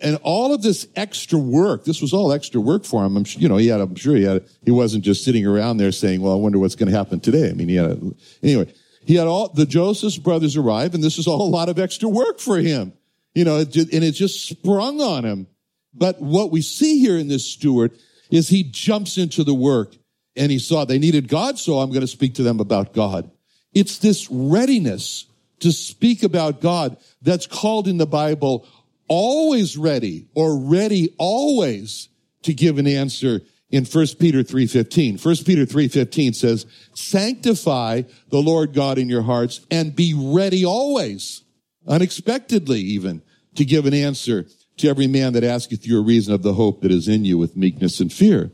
And 0.00 0.18
all 0.22 0.54
of 0.54 0.62
this 0.62 0.86
extra 0.94 1.38
work, 1.38 1.84
this 1.84 2.00
was 2.00 2.12
all 2.12 2.32
extra 2.32 2.60
work 2.60 2.84
for 2.84 3.04
him. 3.04 3.16
I'm 3.16 3.24
sure, 3.24 3.42
you 3.42 3.48
know, 3.48 3.56
he 3.56 3.66
had, 3.66 3.80
I'm 3.80 3.96
sure 3.96 4.14
he 4.14 4.22
had, 4.22 4.44
he 4.64 4.70
wasn't 4.70 5.04
just 5.04 5.24
sitting 5.24 5.44
around 5.44 5.78
there 5.78 5.92
saying, 5.92 6.22
well, 6.22 6.32
I 6.32 6.36
wonder 6.36 6.58
what's 6.58 6.76
going 6.76 6.90
to 6.90 6.96
happen 6.96 7.20
today. 7.20 7.50
I 7.50 7.52
mean, 7.52 7.68
he 7.68 7.76
had, 7.76 8.00
anyway, 8.42 8.72
he 9.08 9.14
had 9.14 9.26
all, 9.26 9.48
the 9.48 9.64
Joseph 9.64 10.22
brothers 10.22 10.54
arrive 10.54 10.92
and 10.92 11.02
this 11.02 11.16
is 11.16 11.26
all 11.26 11.40
a 11.40 11.48
lot 11.48 11.70
of 11.70 11.78
extra 11.78 12.10
work 12.10 12.38
for 12.38 12.58
him. 12.58 12.92
You 13.34 13.44
know, 13.44 13.56
and 13.60 13.74
it 13.74 14.12
just 14.12 14.46
sprung 14.46 15.00
on 15.00 15.24
him. 15.24 15.46
But 15.94 16.20
what 16.20 16.50
we 16.50 16.60
see 16.60 16.98
here 16.98 17.16
in 17.16 17.26
this 17.26 17.46
steward 17.46 17.92
is 18.30 18.50
he 18.50 18.62
jumps 18.62 19.16
into 19.16 19.44
the 19.44 19.54
work 19.54 19.96
and 20.36 20.52
he 20.52 20.58
saw 20.58 20.84
they 20.84 20.98
needed 20.98 21.26
God, 21.26 21.58
so 21.58 21.78
I'm 21.78 21.88
going 21.88 22.02
to 22.02 22.06
speak 22.06 22.34
to 22.34 22.42
them 22.42 22.60
about 22.60 22.92
God. 22.92 23.30
It's 23.72 23.96
this 23.96 24.30
readiness 24.30 25.24
to 25.60 25.72
speak 25.72 26.22
about 26.22 26.60
God 26.60 26.98
that's 27.22 27.46
called 27.46 27.88
in 27.88 27.96
the 27.96 28.06
Bible 28.06 28.66
always 29.08 29.78
ready 29.78 30.26
or 30.34 30.58
ready 30.58 31.14
always 31.16 32.10
to 32.42 32.52
give 32.52 32.76
an 32.76 32.86
answer 32.86 33.40
in 33.70 33.84
1 33.84 34.18
Peter 34.18 34.42
3:15. 34.42 35.18
1 35.18 35.44
Peter 35.44 35.66
3:15 35.66 36.32
says, 36.32 36.66
"Sanctify 36.94 38.02
the 38.30 38.42
Lord 38.42 38.72
God 38.72 38.98
in 38.98 39.08
your 39.08 39.22
hearts 39.22 39.60
and 39.70 39.94
be 39.94 40.14
ready 40.14 40.64
always, 40.64 41.42
unexpectedly 41.86 42.80
even, 42.80 43.22
to 43.56 43.64
give 43.64 43.86
an 43.86 43.94
answer 43.94 44.46
to 44.78 44.88
every 44.88 45.06
man 45.06 45.32
that 45.34 45.44
asketh 45.44 45.86
you 45.86 45.98
a 45.98 46.02
reason 46.02 46.32
of 46.32 46.42
the 46.42 46.54
hope 46.54 46.82
that 46.82 46.92
is 46.92 47.08
in 47.08 47.24
you 47.24 47.36
with 47.36 47.56
meekness 47.56 48.00
and 48.00 48.12
fear." 48.12 48.50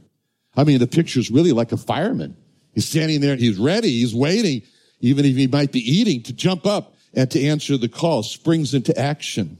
I 0.56 0.64
mean, 0.64 0.78
the 0.78 0.86
picture 0.86 1.20
is 1.20 1.30
really 1.30 1.52
like 1.52 1.72
a 1.72 1.76
fireman. 1.76 2.36
He's 2.74 2.86
standing 2.86 3.20
there 3.20 3.32
and 3.32 3.40
he's 3.40 3.56
ready, 3.56 4.00
he's 4.00 4.14
waiting, 4.14 4.62
even 5.00 5.24
if 5.24 5.36
he 5.36 5.46
might 5.46 5.72
be 5.72 5.80
eating, 5.80 6.22
to 6.22 6.32
jump 6.32 6.66
up 6.66 6.94
and 7.12 7.30
to 7.30 7.40
answer 7.40 7.76
the 7.76 7.88
call, 7.88 8.22
springs 8.22 8.74
into 8.74 8.96
action. 8.98 9.58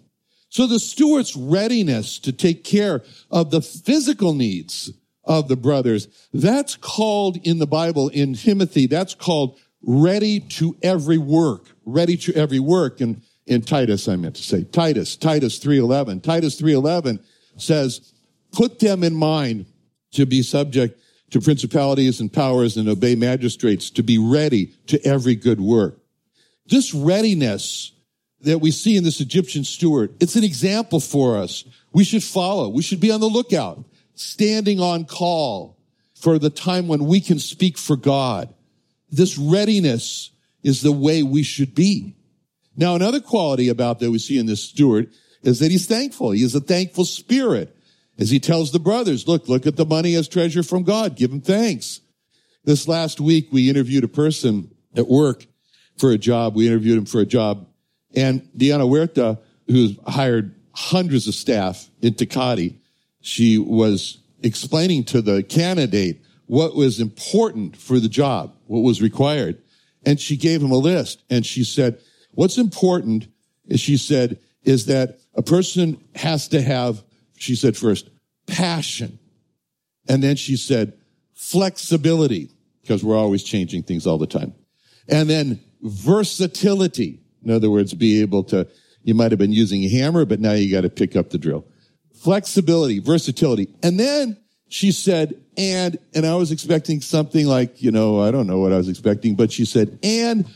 So 0.48 0.66
the 0.66 0.80
steward's 0.80 1.36
readiness 1.36 2.18
to 2.20 2.32
take 2.32 2.64
care 2.64 3.02
of 3.30 3.50
the 3.50 3.60
physical 3.60 4.34
needs 4.34 4.92
of 5.26 5.48
the 5.48 5.56
brothers, 5.56 6.08
that's 6.32 6.76
called 6.76 7.36
in 7.42 7.58
the 7.58 7.66
Bible, 7.66 8.08
in 8.08 8.34
Timothy, 8.34 8.86
that's 8.86 9.14
called 9.14 9.58
ready 9.82 10.40
to 10.40 10.76
every 10.82 11.18
work, 11.18 11.66
ready 11.84 12.16
to 12.16 12.34
every 12.34 12.60
work. 12.60 13.00
And 13.00 13.22
in 13.46 13.62
Titus, 13.62 14.08
I 14.08 14.16
meant 14.16 14.36
to 14.36 14.42
say, 14.42 14.64
Titus, 14.64 15.16
Titus 15.16 15.58
3.11. 15.58 16.22
Titus 16.22 16.60
3.11 16.60 17.22
says, 17.56 18.12
put 18.52 18.78
them 18.78 19.02
in 19.02 19.14
mind 19.14 19.66
to 20.12 20.26
be 20.26 20.42
subject 20.42 21.00
to 21.30 21.40
principalities 21.40 22.20
and 22.20 22.32
powers 22.32 22.76
and 22.76 22.88
obey 22.88 23.14
magistrates, 23.14 23.90
to 23.90 24.02
be 24.02 24.18
ready 24.18 24.72
to 24.86 25.04
every 25.04 25.34
good 25.34 25.60
work. 25.60 25.98
This 26.66 26.94
readiness 26.94 27.92
that 28.40 28.60
we 28.60 28.70
see 28.70 28.96
in 28.96 29.04
this 29.04 29.20
Egyptian 29.20 29.64
steward, 29.64 30.14
it's 30.20 30.36
an 30.36 30.44
example 30.44 31.00
for 31.00 31.36
us. 31.36 31.64
We 31.92 32.04
should 32.04 32.22
follow. 32.22 32.68
We 32.68 32.82
should 32.82 33.00
be 33.00 33.10
on 33.10 33.20
the 33.20 33.26
lookout, 33.26 33.84
standing 34.14 34.80
on 34.80 35.04
call 35.04 35.78
for 36.14 36.38
the 36.38 36.50
time 36.50 36.88
when 36.88 37.06
we 37.06 37.20
can 37.20 37.38
speak 37.38 37.76
for 37.76 37.96
God. 37.96 38.52
This 39.10 39.38
readiness 39.38 40.30
is 40.62 40.82
the 40.82 40.92
way 40.92 41.22
we 41.22 41.42
should 41.42 41.74
be. 41.74 42.16
Now, 42.76 42.94
another 42.94 43.20
quality 43.20 43.68
about 43.68 44.00
that 44.00 44.10
we 44.10 44.18
see 44.18 44.38
in 44.38 44.46
this 44.46 44.62
steward 44.62 45.12
is 45.42 45.60
that 45.60 45.70
he's 45.70 45.86
thankful. 45.86 46.30
He 46.30 46.42
is 46.42 46.54
a 46.54 46.60
thankful 46.60 47.04
spirit. 47.04 47.76
As 48.18 48.30
he 48.30 48.40
tells 48.40 48.72
the 48.72 48.78
brothers, 48.78 49.28
look, 49.28 49.48
look 49.48 49.66
at 49.66 49.76
the 49.76 49.84
money 49.84 50.14
as 50.14 50.28
treasure 50.28 50.62
from 50.62 50.84
God. 50.84 51.16
Give 51.16 51.30
him 51.30 51.40
thanks. 51.40 52.00
This 52.64 52.88
last 52.88 53.20
week, 53.20 53.48
we 53.52 53.68
interviewed 53.68 54.04
a 54.04 54.08
person 54.08 54.74
at 54.96 55.08
work 55.08 55.46
for 55.98 56.10
a 56.10 56.18
job. 56.18 56.54
We 56.54 56.66
interviewed 56.66 56.98
him 56.98 57.06
for 57.06 57.20
a 57.20 57.26
job. 57.26 57.66
And 58.14 58.48
Diana 58.56 58.86
Huerta, 58.86 59.38
who's 59.66 59.98
hired 60.06 60.54
hundreds 60.72 61.28
of 61.28 61.34
staff 61.34 61.90
in 62.00 62.14
Tecate, 62.14 62.78
she 63.24 63.56
was 63.56 64.18
explaining 64.42 65.02
to 65.02 65.22
the 65.22 65.42
candidate 65.42 66.20
what 66.44 66.76
was 66.76 67.00
important 67.00 67.74
for 67.74 67.98
the 67.98 68.08
job, 68.08 68.54
what 68.66 68.80
was 68.80 69.00
required. 69.00 69.62
And 70.04 70.20
she 70.20 70.36
gave 70.36 70.62
him 70.62 70.70
a 70.70 70.76
list 70.76 71.22
and 71.30 71.46
she 71.46 71.64
said, 71.64 71.98
what's 72.32 72.58
important, 72.58 73.26
she 73.76 73.96
said, 73.96 74.38
is 74.62 74.84
that 74.86 75.20
a 75.34 75.42
person 75.42 76.04
has 76.14 76.48
to 76.48 76.60
have, 76.60 77.02
she 77.38 77.56
said 77.56 77.78
first, 77.78 78.10
passion. 78.46 79.18
And 80.06 80.22
then 80.22 80.36
she 80.36 80.58
said, 80.58 80.92
flexibility, 81.32 82.50
because 82.82 83.02
we're 83.02 83.16
always 83.16 83.42
changing 83.42 83.84
things 83.84 84.06
all 84.06 84.18
the 84.18 84.26
time. 84.26 84.52
And 85.08 85.30
then 85.30 85.60
versatility. 85.80 87.20
In 87.42 87.50
other 87.50 87.70
words, 87.70 87.94
be 87.94 88.20
able 88.20 88.44
to, 88.44 88.68
you 89.02 89.14
might 89.14 89.32
have 89.32 89.38
been 89.38 89.52
using 89.52 89.82
a 89.82 89.88
hammer, 89.88 90.26
but 90.26 90.40
now 90.40 90.52
you 90.52 90.70
got 90.70 90.82
to 90.82 90.90
pick 90.90 91.16
up 91.16 91.30
the 91.30 91.38
drill. 91.38 91.64
Flexibility, 92.24 93.00
versatility. 93.00 93.68
And 93.82 94.00
then 94.00 94.38
she 94.68 94.92
said, 94.92 95.34
and, 95.58 95.98
and 96.14 96.24
I 96.24 96.36
was 96.36 96.50
expecting 96.50 97.02
something 97.02 97.46
like, 97.46 97.82
you 97.82 97.90
know, 97.90 98.18
I 98.18 98.30
don't 98.30 98.46
know 98.46 98.60
what 98.60 98.72
I 98.72 98.78
was 98.78 98.88
expecting, 98.88 99.34
but 99.34 99.52
she 99.52 99.66
said, 99.66 99.98
and 100.02 100.46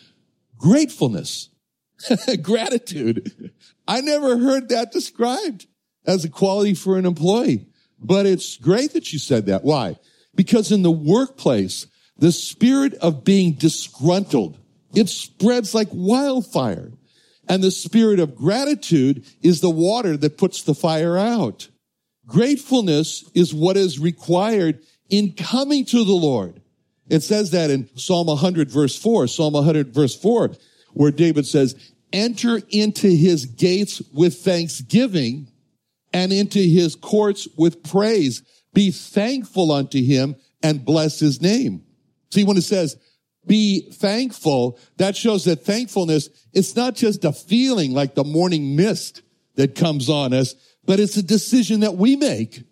gratefulness, 0.57 1.51
gratitude. 2.43 3.53
I 3.87 4.01
never 4.01 4.39
heard 4.39 4.71
that 4.71 4.93
described 4.93 5.67
as 6.07 6.25
a 6.25 6.31
quality 6.31 6.73
for 6.73 6.97
an 6.97 7.05
employee, 7.05 7.67
but 8.01 8.25
it's 8.25 8.57
great 8.57 8.95
that 8.95 9.05
she 9.05 9.19
said 9.19 9.45
that. 9.47 9.63
Why? 9.63 9.97
Because 10.35 10.73
in 10.73 10.81
the 10.81 10.91
workplace, 10.91 11.87
the 12.17 12.33
spirit 12.33 12.95
of 12.95 13.25
being 13.25 13.53
disgruntled, 13.53 14.59
it 14.95 15.11
spreads 15.11 15.75
like 15.75 15.89
wildfire. 15.93 16.93
And 17.49 17.63
the 17.63 17.71
spirit 17.71 18.21
of 18.21 18.37
gratitude 18.37 19.25
is 19.43 19.61
the 19.61 19.71
water 19.71 20.17
that 20.17 20.39
puts 20.39 20.63
the 20.63 20.75
fire 20.75 21.17
out. 21.17 21.69
Gratefulness 22.27 23.29
is 23.35 23.55
what 23.55 23.77
is 23.77 23.99
required 23.99 24.81
in 25.09 25.33
coming 25.33 25.85
to 25.87 26.05
the 26.05 26.13
Lord. 26.13 26.61
It 27.09 27.23
says 27.23 27.53
that 27.53 27.71
in 27.71 27.89
Psalm 27.97 28.27
100 28.27 28.71
verse 28.71 28.99
4, 28.99 29.27
Psalm 29.29 29.55
100 29.55 29.95
verse 29.95 30.15
4, 30.15 30.51
where 30.93 31.11
David 31.11 31.47
says, 31.47 31.75
enter 32.13 32.61
into 32.71 33.09
his 33.09 33.47
gates 33.47 34.03
with 34.13 34.37
thanksgiving 34.37 35.49
and 36.13 36.33
into 36.33 36.59
his 36.59 36.97
courts 36.97 37.49
with 37.57 37.83
praise. 37.83 38.43
Be 38.75 38.91
thankful 38.91 39.73
unto 39.73 40.03
him 40.03 40.37
and 40.63 40.85
bless 40.85 41.19
his 41.19 41.41
name. 41.41 41.85
See, 42.31 42.45
when 42.45 42.57
it 42.57 42.63
says, 42.63 42.97
be 43.49 43.91
thankful, 43.91 44.79
that 44.99 45.17
shows 45.17 45.45
that 45.47 45.65
thankfulness, 45.65 46.29
it's 46.53 46.77
not 46.77 46.95
just 46.95 47.25
a 47.25 47.33
feeling 47.33 47.93
like 47.93 48.15
the 48.15 48.23
morning 48.23 48.77
mist 48.77 49.23
that 49.57 49.75
comes 49.75 50.09
on 50.09 50.33
us, 50.33 50.55
but 50.85 51.01
it's 51.01 51.17
a 51.17 51.23
decision 51.23 51.81
that 51.81 51.97
we 51.97 52.15
make. 52.15 52.63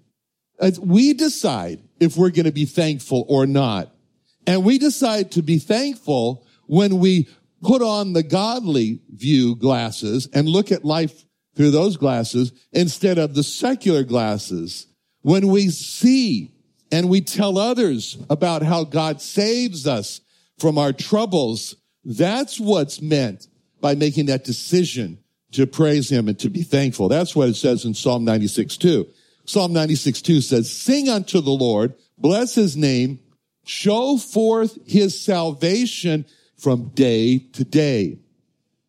We 0.80 1.12
decide 1.14 1.82
if 1.98 2.16
we're 2.16 2.30
going 2.30 2.44
to 2.44 2.52
be 2.52 2.66
thankful 2.66 3.26
or 3.28 3.46
not. 3.46 3.92
And 4.46 4.64
we 4.64 4.78
decide 4.78 5.32
to 5.32 5.42
be 5.42 5.58
thankful 5.58 6.46
when 6.66 6.98
we 6.98 7.28
put 7.62 7.82
on 7.82 8.12
the 8.12 8.22
godly 8.22 9.00
view 9.10 9.56
glasses 9.56 10.28
and 10.32 10.48
look 10.48 10.70
at 10.70 10.84
life 10.84 11.24
through 11.56 11.72
those 11.72 11.96
glasses 11.96 12.52
instead 12.72 13.18
of 13.18 13.34
the 13.34 13.42
secular 13.42 14.04
glasses. 14.04 14.86
When 15.22 15.48
we 15.48 15.70
see 15.70 16.52
and 16.92 17.08
we 17.08 17.20
tell 17.20 17.58
others 17.58 18.16
about 18.30 18.62
how 18.62 18.84
God 18.84 19.20
saves 19.20 19.86
us 19.86 20.20
from 20.58 20.78
our 20.78 20.92
troubles. 20.92 21.76
That's 22.04 22.58
what's 22.58 23.00
meant 23.00 23.48
by 23.80 23.94
making 23.94 24.26
that 24.26 24.44
decision 24.44 25.18
to 25.52 25.66
praise 25.66 26.10
him 26.10 26.28
and 26.28 26.38
to 26.40 26.50
be 26.50 26.62
thankful. 26.62 27.08
That's 27.08 27.34
what 27.34 27.48
it 27.48 27.56
says 27.56 27.84
in 27.84 27.94
Psalm 27.94 28.24
96 28.24 28.76
2. 28.76 29.06
Psalm 29.44 29.72
96 29.72 30.22
2 30.22 30.40
says, 30.40 30.72
sing 30.72 31.08
unto 31.08 31.40
the 31.40 31.50
Lord, 31.50 31.94
bless 32.18 32.54
his 32.54 32.76
name, 32.76 33.20
show 33.64 34.18
forth 34.18 34.78
his 34.86 35.20
salvation 35.20 36.24
from 36.56 36.88
day 36.90 37.38
to 37.52 37.64
day. 37.64 38.18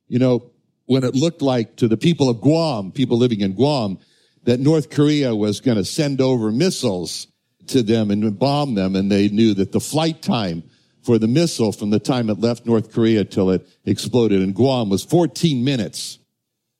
You 0.07 0.19
know, 0.19 0.51
when 0.85 1.03
it 1.03 1.15
looked 1.15 1.41
like 1.41 1.75
to 1.77 1.87
the 1.87 1.97
people 1.97 2.29
of 2.29 2.41
Guam, 2.41 2.91
people 2.91 3.17
living 3.17 3.41
in 3.41 3.53
Guam, 3.53 3.99
that 4.43 4.59
North 4.59 4.89
Korea 4.89 5.35
was 5.35 5.59
going 5.59 5.77
to 5.77 5.83
send 5.83 6.21
over 6.21 6.51
missiles 6.51 7.27
to 7.67 7.83
them 7.83 8.09
and 8.09 8.39
bomb 8.39 8.75
them, 8.75 8.95
and 8.95 9.11
they 9.11 9.27
knew 9.27 9.53
that 9.53 9.73
the 9.73 9.79
flight 9.79 10.21
time 10.21 10.63
for 11.07 11.17
the 11.17 11.27
missile 11.27 11.71
from 11.71 11.89
the 11.89 11.99
time 11.99 12.29
it 12.29 12.37
left 12.37 12.65
North 12.65 12.91
Korea 12.91 13.23
till 13.23 13.49
it 13.49 13.65
exploded 13.85 14.41
in 14.41 14.51
Guam 14.51 14.89
was 14.89 15.05
14 15.05 15.63
minutes. 15.63 16.19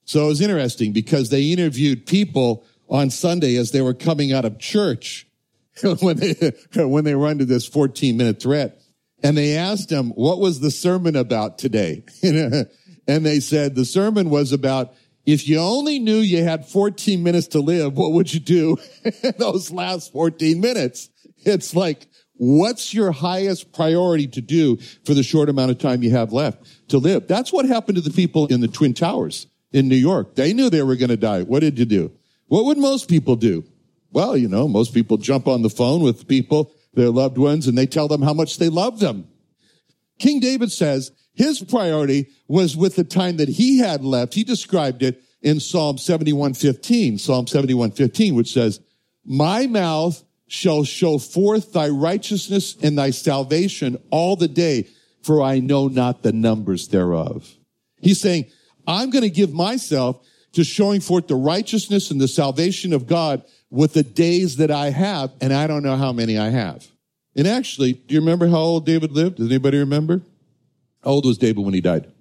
So 0.04 0.26
it 0.26 0.28
was 0.28 0.42
interesting 0.42 0.92
because 0.92 1.30
they 1.30 1.44
interviewed 1.44 2.06
people 2.06 2.66
on 2.90 3.10
Sunday 3.10 3.56
as 3.56 3.72
they 3.72 3.80
were 3.80 3.94
coming 3.94 4.34
out 4.34 4.44
of 4.44 4.60
church 4.60 5.30
when 6.02 6.18
they, 6.18 6.34
when 6.76 7.06
they 7.06 7.16
were 7.16 7.28
under 7.28 7.46
this 7.46 7.66
14 7.66 8.18
minute 8.18 8.42
threat. 8.42 8.82
And 9.24 9.38
they 9.38 9.56
asked 9.56 9.88
them, 9.88 10.10
what 10.10 10.40
was 10.40 10.60
the 10.60 10.72
sermon 10.72 11.16
about 11.16 11.58
today? 11.58 12.04
and 12.22 13.26
they 13.26 13.40
said 13.40 13.76
the 13.76 13.86
sermon 13.86 14.30
was 14.30 14.52
about 14.52 14.94
If 15.26 15.48
you 15.48 15.58
only 15.60 16.00
knew 16.00 16.18
you 16.18 16.44
had 16.44 16.66
14 16.66 17.24
minutes 17.24 17.48
to 17.48 17.62
live, 17.62 17.98
what 17.98 18.12
would 18.12 18.34
you 18.34 18.42
do 18.42 18.78
in 19.24 19.36
those 19.38 19.72
last 19.72 20.12
14 20.12 20.60
minutes? 20.60 21.10
It's 21.46 21.74
like, 21.74 22.08
what's 22.38 22.94
your 22.94 23.12
highest 23.12 23.72
priority 23.74 24.28
to 24.28 24.42
do 24.42 24.78
for 25.06 25.14
the 25.14 25.24
short 25.24 25.50
amount 25.50 25.72
of 25.72 25.78
time 25.78 26.04
you 26.04 26.12
have 26.12 26.34
left 26.34 26.90
to 26.90 26.98
live? 26.98 27.28
That's 27.28 27.52
what 27.52 27.66
happened 27.66 27.96
to 27.96 28.02
the 28.02 28.12
people 28.12 28.48
in 28.48 28.62
the 28.62 28.68
Twin 28.68 28.94
Towers 28.94 29.48
in 29.72 29.88
New 29.88 29.96
York. 29.96 30.36
They 30.36 30.54
knew 30.54 30.70
they 30.70 30.84
were 30.84 30.96
going 30.96 31.10
to 31.10 31.18
die. 31.18 31.44
What 31.44 31.60
did 31.60 31.78
you 31.78 31.86
do? 31.86 32.12
What 32.48 32.66
would 32.66 32.78
most 32.78 33.10
people 33.10 33.36
do? 33.36 33.66
Well, 34.12 34.38
you 34.38 34.48
know, 34.48 34.68
most 34.68 34.94
people 34.94 35.18
jump 35.18 35.48
on 35.48 35.62
the 35.62 35.70
phone 35.70 36.02
with 36.02 36.28
people, 36.28 36.72
their 36.94 37.10
loved 37.10 37.38
ones, 37.38 37.68
and 37.68 37.78
they 37.78 37.86
tell 37.86 38.08
them 38.08 38.22
how 38.22 38.34
much 38.34 38.58
they 38.58 38.70
love 38.70 39.00
them. 39.00 39.28
King 40.18 40.40
David 40.40 40.72
says 40.72 41.12
his 41.34 41.64
priority 41.64 42.30
was 42.48 42.76
with 42.76 42.96
the 42.96 43.04
time 43.04 43.38
that 43.38 43.50
he 43.50 43.78
had 43.78 44.04
left. 44.04 44.34
He 44.34 44.44
described 44.44 45.04
it 45.04 45.22
in 45.42 45.60
Psalm 45.60 45.98
71:15, 45.98 47.20
Psalm 47.20 47.46
71:15, 47.46 48.34
which 48.34 48.52
says, 48.52 48.80
"My 49.24 49.68
mouth 49.68 50.24
shall 50.48 50.84
show 50.84 51.18
forth 51.18 51.74
thy 51.74 51.90
righteousness 51.90 52.76
and 52.82 52.98
thy 52.98 53.10
salvation 53.12 53.98
all 54.10 54.36
the 54.36 54.48
day, 54.48 54.88
for 55.22 55.42
I 55.42 55.60
know 55.60 55.88
not 55.88 56.24
the 56.24 56.32
numbers 56.32 56.88
thereof." 56.88 57.56
He's 58.00 58.22
saying, 58.22 58.46
I'm 58.88 59.10
going 59.10 59.24
to 59.24 59.30
give 59.30 59.54
myself 59.54 60.26
to 60.54 60.64
showing 60.64 61.02
forth 61.02 61.28
the 61.28 61.36
righteousness 61.36 62.10
and 62.10 62.22
the 62.22 62.28
salvation 62.28 62.94
of 62.94 63.06
God 63.06 63.44
with 63.70 63.94
the 63.94 64.04
days 64.04 64.58
that 64.58 64.72
I 64.72 64.92
have, 64.92 65.32
and 65.42 65.54
I 65.54 65.68
don't 65.68 65.84
know 65.84 65.98
how 65.98 66.14
many 66.14 66.38
I 66.38 66.50
have. 66.50 66.88
And 67.36 67.48
actually, 67.48 67.94
do 67.94 68.16
you 68.16 68.22
remember 68.22 68.48
how 68.48 68.58
old 68.58 68.86
David 68.86 69.12
lived? 69.12 69.38
Does 69.38 69.48
anybody 69.48 69.78
remember? 69.78 70.22
How 71.04 71.12
old 71.12 71.26
was 71.26 71.38
David 71.38 71.64
when 71.64 71.74
he 71.74 71.82
died? 71.82 72.12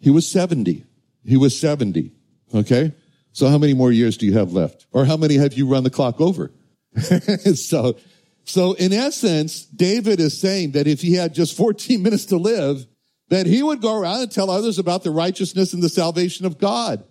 He 0.00 0.10
was 0.10 0.26
70. 0.30 0.84
He 1.24 1.36
was 1.36 1.58
70. 1.58 2.12
Okay? 2.54 2.92
So 3.32 3.48
how 3.48 3.58
many 3.58 3.74
more 3.74 3.92
years 3.92 4.16
do 4.16 4.26
you 4.26 4.32
have 4.34 4.52
left? 4.52 4.86
Or 4.92 5.04
how 5.04 5.16
many 5.16 5.36
have 5.36 5.54
you 5.54 5.66
run 5.66 5.84
the 5.84 5.90
clock 5.90 6.20
over? 6.20 6.50
so, 7.54 7.96
so 8.44 8.72
in 8.74 8.92
essence, 8.92 9.64
David 9.64 10.20
is 10.20 10.38
saying 10.40 10.72
that 10.72 10.86
if 10.86 11.00
he 11.00 11.14
had 11.14 11.34
just 11.34 11.56
14 11.56 12.02
minutes 12.02 12.26
to 12.26 12.36
live, 12.36 12.86
that 13.28 13.46
he 13.46 13.62
would 13.62 13.80
go 13.80 13.98
around 13.98 14.22
and 14.22 14.32
tell 14.32 14.50
others 14.50 14.78
about 14.78 15.04
the 15.04 15.10
righteousness 15.10 15.72
and 15.72 15.82
the 15.82 15.88
salvation 15.88 16.46
of 16.46 16.58
God. 16.58 17.04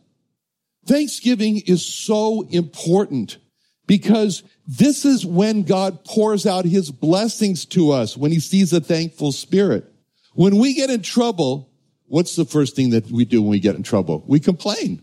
Thanksgiving 0.86 1.62
is 1.68 1.86
so 1.86 2.42
important 2.50 3.38
because 3.86 4.44
this 4.68 5.06
is 5.06 5.26
when 5.26 5.64
God 5.64 6.04
pours 6.04 6.46
out 6.46 6.66
his 6.66 6.92
blessings 6.92 7.66
to 7.68 7.92
us 7.92 8.18
when 8.18 8.32
he 8.32 8.40
sees 8.40 8.74
a 8.74 8.82
thankful 8.82 9.32
spirit. 9.32 9.86
When 10.34 10.58
we 10.58 10.74
get 10.74 10.90
in 10.90 11.02
trouble, 11.02 11.72
what's 12.06 12.36
the 12.36 12.46
first 12.46 12.76
thing 12.76 12.92
that 12.92 13.10
we 13.10 13.26
do 13.26 13.42
when 13.42 13.52
we 13.52 13.60
get 13.60 13.76
in 13.76 13.84
trouble? 13.84 14.24
We 14.28 14.40
complain. 14.40 15.02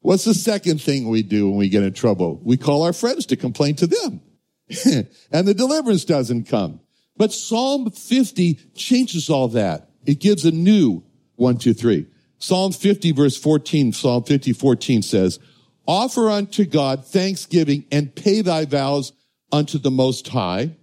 What's 0.00 0.24
the 0.24 0.34
second 0.34 0.80
thing 0.80 1.08
we 1.08 1.22
do 1.22 1.48
when 1.48 1.58
we 1.58 1.68
get 1.68 1.82
in 1.82 1.92
trouble? 1.92 2.40
We 2.42 2.56
call 2.56 2.82
our 2.82 2.92
friends 2.92 3.26
to 3.26 3.36
complain 3.36 3.74
to 3.76 3.86
them. 3.86 4.20
and 5.32 5.48
the 5.48 5.54
deliverance 5.54 6.04
doesn't 6.04 6.44
come. 6.44 6.80
But 7.16 7.32
Psalm 7.32 7.90
50 7.90 8.54
changes 8.74 9.28
all 9.28 9.48
that. 9.48 9.90
It 10.06 10.20
gives 10.20 10.44
a 10.44 10.52
new 10.52 11.02
one, 11.36 11.58
two, 11.58 11.74
three. 11.74 12.06
Psalm 12.38 12.72
50 12.72 13.12
verse 13.12 13.36
14, 13.36 13.92
Psalm 13.92 14.22
50, 14.22 14.52
14 14.52 15.02
says, 15.02 15.40
offer 15.86 16.30
unto 16.30 16.64
God 16.64 17.04
thanksgiving 17.04 17.84
and 17.90 18.14
pay 18.14 18.40
thy 18.42 18.64
vows 18.64 19.12
unto 19.50 19.78
the 19.78 19.90
most 19.90 20.28
high 20.28 20.76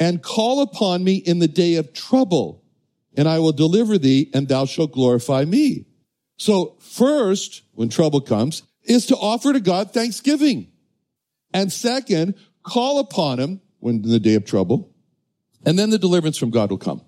and 0.00 0.22
call 0.22 0.62
upon 0.62 1.04
me 1.04 1.16
in 1.16 1.38
the 1.38 1.48
day 1.48 1.76
of 1.76 1.92
trouble 1.92 2.64
and 3.16 3.28
I 3.28 3.38
will 3.38 3.52
deliver 3.52 3.98
thee 3.98 4.30
and 4.32 4.48
thou 4.48 4.64
shalt 4.64 4.92
glorify 4.92 5.44
me. 5.44 5.86
So 6.40 6.76
first, 6.80 7.64
when 7.74 7.90
trouble 7.90 8.22
comes, 8.22 8.62
is 8.84 9.04
to 9.06 9.16
offer 9.16 9.52
to 9.52 9.60
God 9.60 9.92
thanksgiving. 9.92 10.68
And 11.52 11.70
second, 11.70 12.34
call 12.62 12.98
upon 12.98 13.38
him 13.38 13.60
when 13.80 13.96
in 13.96 14.08
the 14.08 14.18
day 14.18 14.36
of 14.36 14.46
trouble. 14.46 14.90
And 15.66 15.78
then 15.78 15.90
the 15.90 15.98
deliverance 15.98 16.38
from 16.38 16.48
God 16.48 16.70
will 16.70 16.78
come. 16.78 17.02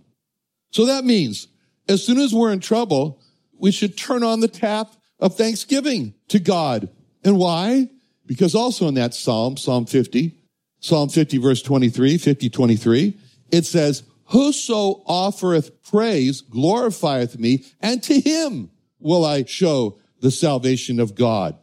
So 0.71 0.85
that 0.85 1.07
means 1.07 1.49
as 1.89 2.05
soon 2.05 2.19
as 2.19 2.35
we're 2.35 2.53
in 2.53 2.61
trouble, 2.61 3.23
we 3.59 3.73
should 3.73 3.97
turn 3.97 4.23
on 4.23 4.41
the 4.41 4.49
tap 4.49 4.93
of 5.19 5.35
thanksgiving 5.35 6.13
to 6.29 6.39
God. 6.39 6.91
And 7.25 7.39
why? 7.39 7.89
Because 8.27 8.55
also 8.55 8.87
in 8.87 8.95
that 8.95 9.15
Psalm, 9.15 9.57
Psalm 9.57 9.87
50, 9.87 10.37
Psalm 10.81 11.09
50 11.09 11.39
verse 11.39 11.63
23, 11.63 12.19
50, 12.19 12.51
23, 12.51 13.17
it 13.51 13.65
says, 13.65 14.03
Whoso 14.27 15.03
offereth 15.07 15.83
praise 15.83 16.43
glorifieth 16.43 17.39
me, 17.39 17.65
and 17.81 18.03
to 18.03 18.21
him 18.21 18.69
will 19.03 19.25
I 19.25 19.45
show 19.45 19.99
the 20.21 20.31
salvation 20.31 21.01
of 21.01 21.15
God. 21.15 21.57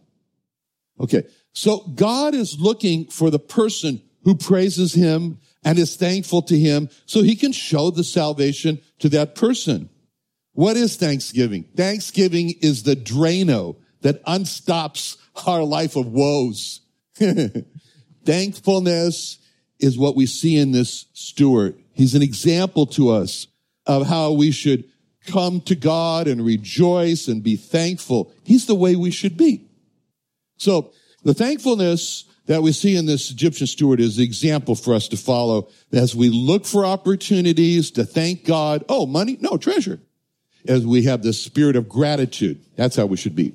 Okay. 0.99 1.23
So 1.53 1.79
God 1.95 2.35
is 2.35 2.59
looking 2.59 3.07
for 3.07 3.29
the 3.29 3.39
person 3.39 4.01
who 4.23 4.35
praises 4.35 4.93
him 4.93 5.39
and 5.63 5.79
is 5.79 5.95
thankful 5.95 6.41
to 6.43 6.57
him 6.57 6.89
so 7.05 7.23
he 7.23 7.35
can 7.35 7.51
show 7.51 7.89
the 7.89 8.03
salvation 8.03 8.79
to 8.99 9.09
that 9.09 9.33
person. 9.33 9.89
What 10.53 10.77
is 10.77 10.97
Thanksgiving? 10.97 11.63
Thanksgiving 11.75 12.53
is 12.61 12.83
the 12.83 12.95
Drano 12.95 13.77
that 14.01 14.23
unstops 14.25 15.17
our 15.47 15.63
life 15.63 15.95
of 15.95 16.07
woes. 16.07 16.81
Thankfulness 18.25 19.39
is 19.79 19.97
what 19.97 20.15
we 20.15 20.25
see 20.25 20.57
in 20.57 20.71
this 20.71 21.05
steward. 21.13 21.81
He's 21.93 22.15
an 22.15 22.21
example 22.21 22.85
to 22.87 23.09
us 23.09 23.47
of 23.85 24.07
how 24.07 24.33
we 24.33 24.51
should 24.51 24.83
come 25.27 25.61
to 25.61 25.75
God 25.75 26.27
and 26.27 26.43
rejoice 26.43 27.27
and 27.27 27.43
be 27.43 27.55
thankful. 27.55 28.31
He's 28.43 28.65
the 28.65 28.75
way 28.75 28.95
we 28.95 29.11
should 29.11 29.37
be. 29.37 29.65
So 30.57 30.91
the 31.23 31.33
thankfulness 31.33 32.25
that 32.47 32.63
we 32.63 32.71
see 32.71 32.95
in 32.95 33.05
this 33.05 33.29
Egyptian 33.29 33.67
steward 33.67 33.99
is 33.99 34.15
the 34.15 34.23
example 34.23 34.73
for 34.73 34.95
us 34.95 35.07
to 35.09 35.17
follow 35.17 35.69
as 35.91 36.15
we 36.15 36.29
look 36.29 36.65
for 36.65 36.85
opportunities 36.85 37.91
to 37.91 38.03
thank 38.03 38.43
God. 38.43 38.83
Oh, 38.89 39.05
money? 39.05 39.37
No, 39.39 39.55
treasure. 39.57 39.99
As 40.67 40.85
we 40.85 41.03
have 41.03 41.21
the 41.21 41.31
spirit 41.31 41.75
of 41.75 41.87
gratitude. 41.87 42.59
That's 42.75 42.95
how 42.95 43.05
we 43.05 43.17
should 43.17 43.35
be. 43.35 43.53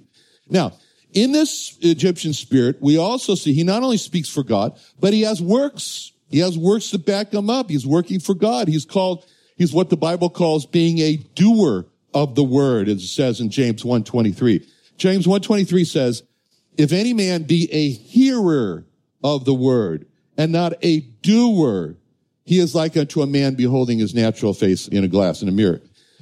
Now, 0.48 0.74
in 1.12 1.32
this 1.32 1.76
Egyptian 1.80 2.32
spirit, 2.32 2.76
we 2.80 2.96
also 2.96 3.34
see 3.34 3.52
he 3.52 3.64
not 3.64 3.82
only 3.82 3.96
speaks 3.96 4.28
for 4.28 4.42
God, 4.42 4.78
but 5.00 5.12
he 5.12 5.22
has 5.22 5.42
works. 5.42 6.12
He 6.28 6.38
has 6.38 6.58
works 6.58 6.90
to 6.90 6.98
back 6.98 7.32
him 7.32 7.50
up. 7.50 7.70
He's 7.70 7.86
working 7.86 8.20
for 8.20 8.34
God. 8.34 8.68
He's 8.68 8.84
called, 8.84 9.24
he's 9.56 9.72
what 9.72 9.90
the 9.90 9.96
Bible 9.96 10.30
calls 10.30 10.66
being 10.66 10.98
a 10.98 11.16
doer 11.16 11.86
of 12.12 12.34
the 12.34 12.44
word, 12.44 12.88
as 12.88 13.02
it 13.02 13.08
says 13.08 13.40
in 13.40 13.50
James 13.50 13.82
1.23. 13.82 14.66
James 14.96 15.26
1.23 15.26 15.86
says, 15.86 16.22
if 16.76 16.92
any 16.92 17.12
man 17.12 17.44
be 17.44 17.68
a 17.72 17.90
hearer 17.90 18.84
of 19.22 19.44
the 19.44 19.54
word 19.54 20.06
and 20.36 20.52
not 20.52 20.74
a 20.82 21.00
doer, 21.00 21.96
he 22.44 22.58
is 22.58 22.74
like 22.74 22.96
unto 22.96 23.22
a 23.22 23.26
man 23.26 23.54
beholding 23.54 23.98
his 23.98 24.14
natural 24.14 24.54
face 24.54 24.88
in 24.88 25.04
a 25.04 25.08
glass, 25.08 25.42
in 25.42 25.48
a 25.48 25.52
mirror. 25.52 25.80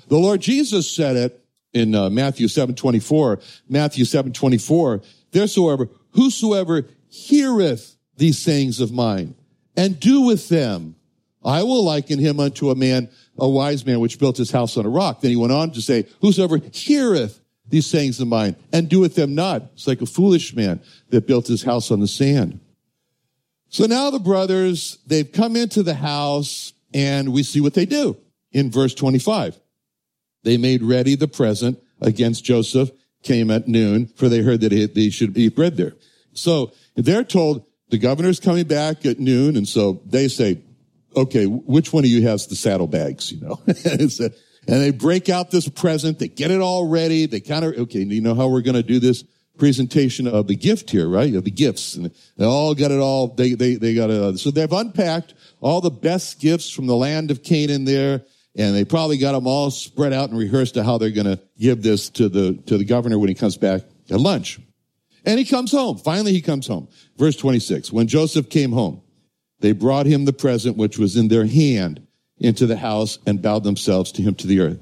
The 0.09 0.19
Lord 0.19 0.41
Jesus 0.41 0.91
said 0.91 1.17
it 1.17 1.45
in 1.73 1.95
uh, 1.95 2.11
Matthew 2.11 2.47
7:24, 2.47 3.43
Matthew 3.69 4.05
7:24, 4.05 5.05
theresoever 5.33 5.89
whosoever 6.11 6.87
heareth 7.09 7.97
these 8.17 8.39
sayings 8.39 8.81
of 8.81 8.93
mine 8.93 9.35
and 9.77 9.99
do 9.99 10.21
with 10.21 10.49
them, 10.49 10.97
I 11.45 11.63
will 11.63 11.85
liken 11.85 12.19
him 12.19 12.41
unto 12.41 12.71
a 12.71 12.75
man, 12.75 13.09
a 13.39 13.49
wise 13.49 13.85
man 13.85 14.01
which 14.01 14.19
built 14.19 14.37
his 14.37 14.51
house 14.51 14.77
on 14.77 14.87
a 14.87 14.89
rock. 14.89 15.21
Then 15.21 15.31
he 15.31 15.37
went 15.37 15.53
on 15.53 15.73
to 15.73 15.83
say, 15.83 16.07
whosoever 16.21 16.59
heareth 16.73 17.41
these 17.69 17.87
sayings 17.87 18.21
of 18.21 18.29
mine 18.29 18.57
and 18.73 18.89
doeth 18.89 19.15
them 19.15 19.35
not. 19.35 19.63
It's 19.75 19.87
like 19.87 20.03
a 20.03 20.07
foolish 20.07 20.55
man 20.55 20.81
that 21.11 21.27
built 21.27 21.47
his 21.47 21.63
house 21.63 21.91
on 21.91 22.01
the 22.01 22.09
sand. 22.09 22.61
So 23.69 23.87
now 23.87 24.11
the 24.11 24.19
brothers, 24.19 24.99
they've 25.07 25.31
come 25.31 25.57
into 25.57 25.83
the 25.83 25.95
house 25.95 26.75
and 26.93 27.33
we 27.33 27.43
see 27.43 27.61
what 27.61 27.75
they 27.75 27.87
do 27.87 28.17
in 28.53 28.71
verse 28.71 28.95
25. 28.95 29.59
They 30.45 30.57
made 30.57 30.83
ready 30.83 31.15
the 31.15 31.29
present 31.29 31.83
against 32.01 32.45
Joseph, 32.45 32.91
came 33.23 33.51
at 33.51 33.69
noon, 33.69 34.09
for 34.17 34.29
they 34.29 34.43
heard 34.43 34.61
that 34.61 34.95
they 34.95 35.11
should 35.11 35.37
eat 35.39 35.55
bread 35.57 35.77
there. 35.77 35.95
So 36.35 36.73
they're 36.97 37.25
told 37.25 37.65
the 37.89 37.99
governor's 37.99 38.41
coming 38.41 38.67
back 38.67 39.07
at 39.07 39.21
noon, 39.21 39.57
and 39.57 39.69
so 39.69 40.03
they 40.05 40.29
say, 40.29 40.61
okay, 41.17 41.47
which 41.47 41.93
one 41.93 42.05
of 42.05 42.11
you 42.11 42.23
has 42.23 42.47
the 42.47 42.57
saddlebags, 42.57 43.33
you 43.33 43.41
know? 43.41 43.61
and 43.67 44.31
they 44.67 44.91
break 44.91 45.29
out 45.29 45.51
this 45.51 45.69
present, 45.69 46.19
they 46.19 46.29
get 46.29 46.51
it 46.51 46.61
all 46.61 46.89
ready, 46.89 47.27
they 47.27 47.41
kind 47.41 47.65
of, 47.65 47.75
okay, 47.75 48.01
you 48.01 48.21
know 48.21 48.35
how 48.35 48.49
we're 48.49 48.63
going 48.63 48.75
to 48.75 48.83
do 48.83 48.99
this 48.99 49.25
presentation 49.59 50.27
of 50.27 50.47
the 50.47 50.57
gift 50.57 50.91
here, 50.91 51.09
right? 51.09 51.35
Of 51.35 51.45
the 51.45 51.51
gifts. 51.51 51.95
And 51.95 52.11
they 52.37 52.45
all 52.45 52.75
got 52.75 52.91
it 52.91 53.01
all, 53.01 53.29
they, 53.29 53.55
they, 53.55 53.75
they 53.75 53.95
got 53.95 54.11
it. 54.11 54.39
So 54.39 54.51
they've 54.51 54.73
unpacked 54.73 55.35
all 55.61 55.81
the 55.81 55.91
best 55.91 56.41
gifts 56.41 56.71
from 56.71 56.87
the 56.87 56.97
land 56.97 57.31
of 57.31 57.43
Canaan 57.43 57.85
there 57.85 58.23
and 58.55 58.75
they 58.75 58.85
probably 58.85 59.19
got 59.19 59.33
them 59.33 59.47
all 59.47 59.71
spread 59.71 60.13
out 60.13 60.31
and 60.31 60.39
rehearsed 60.39 60.75
to 60.75 60.85
how 60.85 60.99
they're 60.99 61.11
going 61.11 61.27
to 61.27 61.41
give 61.59 61.83
this 61.83 62.11
to 62.11 62.29
the 62.29 62.55
to 62.67 62.77
the 62.77 62.85
governor 62.85 63.19
when 63.19 63.29
he 63.29 63.35
comes 63.35 63.57
back 63.57 63.83
at 64.11 64.21
lunch. 64.21 64.61
And 65.25 65.39
he 65.39 65.45
comes 65.45 65.71
home. 65.71 65.99
Finally, 65.99 66.33
he 66.33 66.43
comes 66.43 66.67
home. 66.67 66.89
Verse 67.17 67.37
26. 67.37 67.93
When 67.93 68.09
Joseph 68.09 68.51
came 68.51 68.73
home, 68.73 69.02
they 69.63 69.73
brought 69.73 70.07
him 70.07 70.25
the 70.25 70.33
present 70.33 70.77
which 70.77 70.99
was 70.99 71.17
in 71.17 71.29
their 71.29 71.47
hand 71.47 72.07
into 72.39 72.67
the 72.67 72.77
house 72.77 73.19
and 73.27 73.41
bowed 73.41 73.65
themselves 73.65 74.13
to 74.13 74.23
him 74.23 74.35
to 74.35 74.47
the 74.47 74.61
earth. 74.61 74.79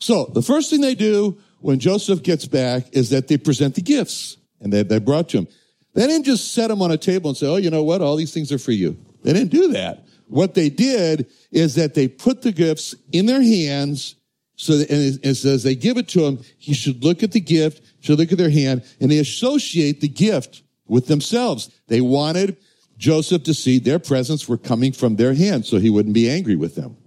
So 0.00 0.26
the 0.26 0.42
first 0.42 0.70
thing 0.70 0.80
they 0.80 0.94
do 0.94 1.38
when 1.60 1.78
Joseph 1.78 2.22
gets 2.22 2.46
back 2.46 2.84
is 2.92 3.10
that 3.10 3.28
they 3.28 3.38
present 3.38 3.74
the 3.74 3.82
gifts 3.82 4.36
and 4.60 4.72
that 4.72 4.88
they 4.88 4.98
brought 4.98 5.28
to 5.30 5.38
him. 5.38 5.48
They 5.94 6.06
didn't 6.06 6.24
just 6.24 6.52
set 6.52 6.68
them 6.68 6.82
on 6.82 6.90
a 6.90 6.96
table 6.96 7.30
and 7.30 7.36
say, 7.36 7.46
oh, 7.46 7.56
you 7.56 7.70
know 7.70 7.82
what? 7.82 8.00
All 8.00 8.16
these 8.16 8.32
things 8.32 8.52
are 8.52 8.58
for 8.58 8.72
you. 8.72 8.96
They 9.22 9.32
didn't 9.32 9.50
do 9.50 9.72
that. 9.72 10.04
What 10.28 10.54
they 10.54 10.70
did 10.70 11.26
is 11.50 11.74
that 11.74 11.94
they 11.94 12.08
put 12.08 12.42
the 12.42 12.52
gifts 12.52 12.94
in 13.12 13.26
their 13.26 13.42
hands 13.42 14.14
so 14.56 14.76
that, 14.76 14.90
and 14.90 15.18
it 15.22 15.34
says 15.36 15.62
they 15.62 15.74
give 15.74 15.96
it 15.96 16.08
to 16.08 16.24
him. 16.24 16.38
He 16.58 16.74
should 16.74 17.02
look 17.02 17.22
at 17.22 17.32
the 17.32 17.40
gift, 17.40 17.82
should 18.00 18.18
look 18.18 18.30
at 18.30 18.38
their 18.38 18.50
hand, 18.50 18.84
and 19.00 19.10
they 19.10 19.18
associate 19.18 20.00
the 20.00 20.08
gift 20.08 20.62
with 20.86 21.06
themselves. 21.06 21.70
They 21.88 22.00
wanted 22.00 22.56
Joseph 23.00 23.44
to 23.44 23.54
see 23.54 23.78
their 23.78 23.98
presents 23.98 24.46
were 24.46 24.58
coming 24.58 24.92
from 24.92 25.16
their 25.16 25.32
hand 25.32 25.64
so 25.64 25.78
he 25.78 25.88
wouldn't 25.88 26.14
be 26.14 26.28
angry 26.28 26.54
with 26.54 26.74
them. 26.74 26.98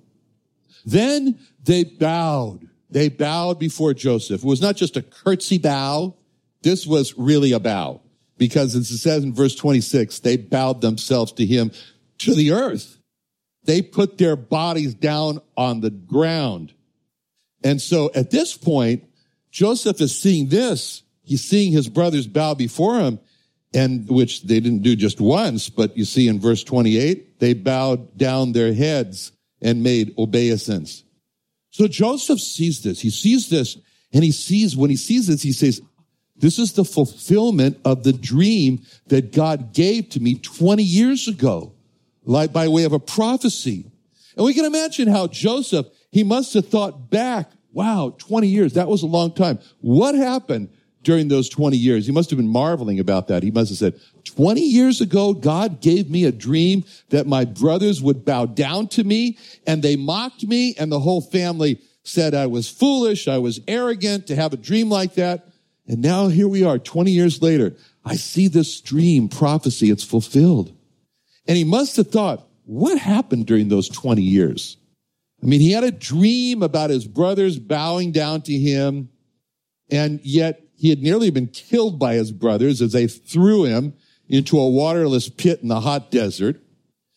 Then 0.85 1.37
they 1.63 1.83
bowed. 1.83 2.67
They 2.89 3.09
bowed 3.09 3.59
before 3.59 3.93
Joseph. 3.93 4.43
It 4.43 4.47
was 4.47 4.61
not 4.61 4.75
just 4.75 4.97
a 4.97 5.03
curtsy 5.03 5.59
bow. 5.59 6.15
This 6.63 6.87
was 6.87 7.13
really 7.15 7.51
a 7.51 7.59
bow 7.59 8.01
because 8.39 8.75
as 8.75 8.89
it 8.89 8.97
says 8.97 9.23
in 9.23 9.35
verse 9.35 9.55
26, 9.55 10.19
they 10.21 10.35
bowed 10.35 10.81
themselves 10.81 11.31
to 11.33 11.45
him 11.45 11.71
to 12.17 12.33
the 12.33 12.51
earth. 12.51 12.97
They 13.65 13.83
put 13.83 14.17
their 14.17 14.35
bodies 14.35 14.95
down 14.95 15.41
on 15.55 15.81
the 15.81 15.91
ground. 15.91 16.73
And 17.63 17.79
so 17.79 18.09
at 18.15 18.31
this 18.31 18.57
point, 18.57 19.03
Joseph 19.51 20.01
is 20.01 20.19
seeing 20.19 20.49
this. 20.49 21.03
He's 21.21 21.45
seeing 21.45 21.71
his 21.71 21.87
brothers 21.87 22.25
bow 22.25 22.55
before 22.55 22.99
him 22.99 23.19
and 23.73 24.07
which 24.09 24.43
they 24.43 24.59
didn't 24.59 24.83
do 24.83 24.95
just 24.95 25.19
once, 25.19 25.69
but 25.69 25.97
you 25.97 26.05
see 26.05 26.27
in 26.27 26.39
verse 26.39 26.63
28, 26.63 27.39
they 27.39 27.53
bowed 27.53 28.17
down 28.17 28.51
their 28.51 28.73
heads 28.73 29.31
and 29.61 29.81
made 29.81 30.13
obeisance. 30.17 31.03
So 31.71 31.87
Joseph 31.87 32.39
sees 32.39 32.83
this. 32.83 33.01
He 33.01 33.09
sees 33.09 33.49
this 33.49 33.77
and 34.11 34.23
he 34.23 34.31
sees, 34.31 34.77
when 34.77 34.91
he 34.91 34.95
sees 34.95 35.27
this, 35.27 35.41
he 35.41 35.53
says, 35.53 35.81
this 36.35 36.59
is 36.59 36.73
the 36.73 36.85
fulfillment 36.85 37.79
of 37.85 38.03
the 38.03 38.13
dream 38.13 38.83
that 39.07 39.31
God 39.31 39.73
gave 39.73 40.09
to 40.09 40.19
me 40.19 40.35
20 40.35 40.83
years 40.83 41.27
ago, 41.27 41.73
like 42.25 42.53
by 42.53 42.67
way 42.67 42.83
of 42.83 42.93
a 42.93 42.99
prophecy. 42.99 43.85
And 44.35 44.45
we 44.45 44.53
can 44.53 44.65
imagine 44.65 45.07
how 45.07 45.27
Joseph, 45.27 45.87
he 46.11 46.23
must 46.23 46.53
have 46.53 46.67
thought 46.67 47.09
back, 47.09 47.51
wow, 47.71 48.15
20 48.17 48.47
years, 48.47 48.73
that 48.73 48.87
was 48.87 49.03
a 49.03 49.07
long 49.07 49.33
time. 49.33 49.59
What 49.81 50.15
happened 50.15 50.69
during 51.03 51.27
those 51.27 51.49
20 51.49 51.77
years. 51.77 52.05
He 52.05 52.11
must 52.11 52.29
have 52.29 52.37
been 52.37 52.47
marveling 52.47 52.99
about 52.99 53.27
that. 53.27 53.43
He 53.43 53.51
must 53.51 53.69
have 53.69 53.77
said, 53.77 53.99
20 54.25 54.61
years 54.61 55.01
ago, 55.01 55.33
God 55.33 55.81
gave 55.81 56.09
me 56.09 56.25
a 56.25 56.31
dream 56.31 56.85
that 57.09 57.27
my 57.27 57.45
brothers 57.45 58.01
would 58.01 58.25
bow 58.25 58.45
down 58.45 58.87
to 58.89 59.03
me 59.03 59.37
and 59.67 59.83
they 59.83 59.95
mocked 59.95 60.43
me 60.43 60.75
and 60.77 60.91
the 60.91 60.99
whole 60.99 61.21
family 61.21 61.79
said 62.03 62.33
I 62.33 62.47
was 62.47 62.69
foolish. 62.69 63.27
I 63.27 63.37
was 63.37 63.61
arrogant 63.67 64.27
to 64.27 64.35
have 64.35 64.53
a 64.53 64.57
dream 64.57 64.89
like 64.89 65.15
that. 65.15 65.47
And 65.87 66.01
now 66.01 66.27
here 66.27 66.47
we 66.47 66.63
are 66.63 66.79
20 66.79 67.11
years 67.11 67.41
later. 67.41 67.75
I 68.05 68.15
see 68.15 68.47
this 68.47 68.81
dream 68.81 69.29
prophecy. 69.29 69.89
It's 69.89 70.03
fulfilled. 70.03 70.73
And 71.47 71.57
he 71.57 71.63
must 71.63 71.97
have 71.97 72.07
thought, 72.07 72.47
what 72.65 72.97
happened 72.97 73.45
during 73.45 73.67
those 73.67 73.89
20 73.89 74.21
years? 74.21 74.77
I 75.41 75.45
mean, 75.45 75.59
he 75.59 75.71
had 75.71 75.83
a 75.83 75.91
dream 75.91 76.63
about 76.63 76.89
his 76.89 77.05
brothers 77.05 77.59
bowing 77.59 78.13
down 78.13 78.41
to 78.43 78.53
him. 78.53 79.09
And 79.89 80.21
yet 80.23 80.62
he 80.83 80.89
had 80.89 81.01
nearly 81.01 81.29
been 81.29 81.47
killed 81.47 81.97
by 81.97 82.15
his 82.15 82.33
brothers 82.33 82.81
as 82.81 82.91
they 82.91 83.07
threw 83.07 83.63
him 83.63 83.93
into 84.27 84.59
a 84.59 84.69
waterless 84.69 85.29
pit 85.29 85.61
in 85.61 85.69
the 85.69 85.79
hot 85.79 86.11
desert. 86.11 86.61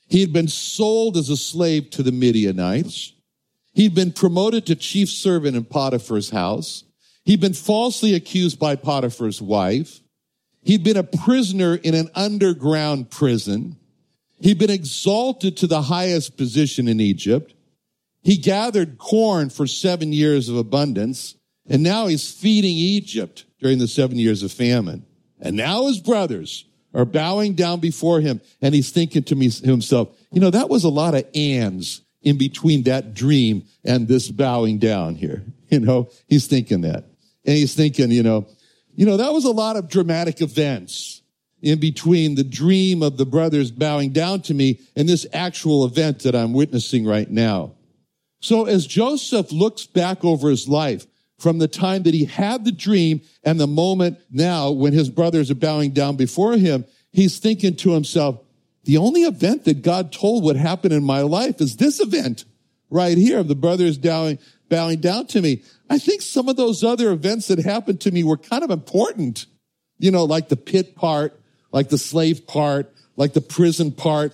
He 0.06 0.20
had 0.20 0.32
been 0.32 0.46
sold 0.46 1.16
as 1.16 1.30
a 1.30 1.36
slave 1.36 1.90
to 1.90 2.04
the 2.04 2.12
Midianites. 2.12 3.12
He'd 3.74 3.92
been 3.92 4.12
promoted 4.12 4.66
to 4.66 4.76
chief 4.76 5.08
servant 5.08 5.56
in 5.56 5.64
Potiphar's 5.64 6.30
house. 6.30 6.84
He'd 7.24 7.40
been 7.40 7.54
falsely 7.54 8.14
accused 8.14 8.60
by 8.60 8.76
Potiphar's 8.76 9.42
wife. 9.42 9.98
He'd 10.62 10.84
been 10.84 10.96
a 10.96 11.02
prisoner 11.02 11.74
in 11.74 11.96
an 11.96 12.08
underground 12.14 13.10
prison. 13.10 13.78
He'd 14.38 14.60
been 14.60 14.70
exalted 14.70 15.56
to 15.56 15.66
the 15.66 15.82
highest 15.82 16.36
position 16.36 16.86
in 16.86 17.00
Egypt. 17.00 17.52
He 18.22 18.36
gathered 18.36 18.98
corn 18.98 19.50
for 19.50 19.66
seven 19.66 20.12
years 20.12 20.48
of 20.48 20.56
abundance. 20.56 21.34
And 21.68 21.82
now 21.82 22.06
he's 22.06 22.32
feeding 22.32 22.76
Egypt 22.76 23.44
during 23.60 23.78
the 23.78 23.88
seven 23.88 24.18
years 24.18 24.42
of 24.42 24.52
famine. 24.52 25.04
And 25.40 25.56
now 25.56 25.86
his 25.86 26.00
brothers 26.00 26.64
are 26.94 27.04
bowing 27.04 27.54
down 27.54 27.80
before 27.80 28.20
him 28.20 28.40
and 28.62 28.74
he's 28.74 28.90
thinking 28.90 29.22
to 29.24 29.34
himself, 29.34 30.08
you 30.32 30.40
know, 30.40 30.50
that 30.50 30.68
was 30.68 30.84
a 30.84 30.88
lot 30.88 31.14
of 31.14 31.26
ands 31.34 32.02
in 32.22 32.38
between 32.38 32.84
that 32.84 33.14
dream 33.14 33.64
and 33.84 34.08
this 34.08 34.30
bowing 34.30 34.78
down 34.78 35.14
here. 35.14 35.44
You 35.68 35.80
know, 35.80 36.10
he's 36.28 36.46
thinking 36.46 36.82
that. 36.82 37.06
And 37.44 37.56
he's 37.56 37.74
thinking, 37.74 38.12
you 38.12 38.22
know, 38.22 38.46
you 38.94 39.04
know, 39.04 39.16
that 39.16 39.32
was 39.32 39.44
a 39.44 39.50
lot 39.50 39.74
of 39.74 39.88
dramatic 39.88 40.40
events 40.40 41.22
in 41.60 41.80
between 41.80 42.36
the 42.36 42.44
dream 42.44 43.02
of 43.02 43.16
the 43.16 43.26
brothers 43.26 43.72
bowing 43.72 44.12
down 44.12 44.42
to 44.42 44.54
me 44.54 44.78
and 44.94 45.08
this 45.08 45.26
actual 45.32 45.84
event 45.84 46.20
that 46.20 46.36
I'm 46.36 46.52
witnessing 46.52 47.04
right 47.04 47.28
now. 47.28 47.72
So 48.40 48.66
as 48.66 48.86
Joseph 48.86 49.50
looks 49.50 49.86
back 49.86 50.24
over 50.24 50.50
his 50.50 50.68
life, 50.68 51.04
from 51.38 51.58
the 51.58 51.68
time 51.68 52.02
that 52.04 52.14
he 52.14 52.24
had 52.24 52.64
the 52.64 52.72
dream 52.72 53.20
and 53.44 53.60
the 53.60 53.66
moment 53.66 54.18
now 54.30 54.70
when 54.70 54.92
his 54.92 55.10
brothers 55.10 55.50
are 55.50 55.56
bowing 55.56 55.90
down 55.90 56.16
before 56.16 56.56
him, 56.56 56.84
he's 57.12 57.38
thinking 57.38 57.76
to 57.76 57.92
himself, 57.92 58.40
the 58.84 58.96
only 58.96 59.22
event 59.22 59.64
that 59.64 59.82
God 59.82 60.12
told 60.12 60.44
would 60.44 60.56
happen 60.56 60.92
in 60.92 61.02
my 61.02 61.20
life 61.22 61.60
is 61.60 61.76
this 61.76 62.00
event 62.00 62.44
right 62.88 63.18
here 63.18 63.38
of 63.38 63.48
the 63.48 63.54
brothers 63.54 63.98
bowing, 63.98 64.38
bowing 64.68 65.00
down 65.00 65.26
to 65.28 65.42
me. 65.42 65.62
I 65.90 65.98
think 65.98 66.22
some 66.22 66.48
of 66.48 66.56
those 66.56 66.84
other 66.84 67.10
events 67.10 67.48
that 67.48 67.58
happened 67.58 68.00
to 68.02 68.10
me 68.10 68.24
were 68.24 68.36
kind 68.36 68.62
of 68.62 68.70
important, 68.70 69.46
you 69.98 70.10
know, 70.10 70.24
like 70.24 70.48
the 70.48 70.56
pit 70.56 70.94
part, 70.94 71.38
like 71.72 71.88
the 71.88 71.98
slave 71.98 72.46
part, 72.46 72.92
like 73.16 73.32
the 73.32 73.40
prison 73.40 73.92
part. 73.92 74.32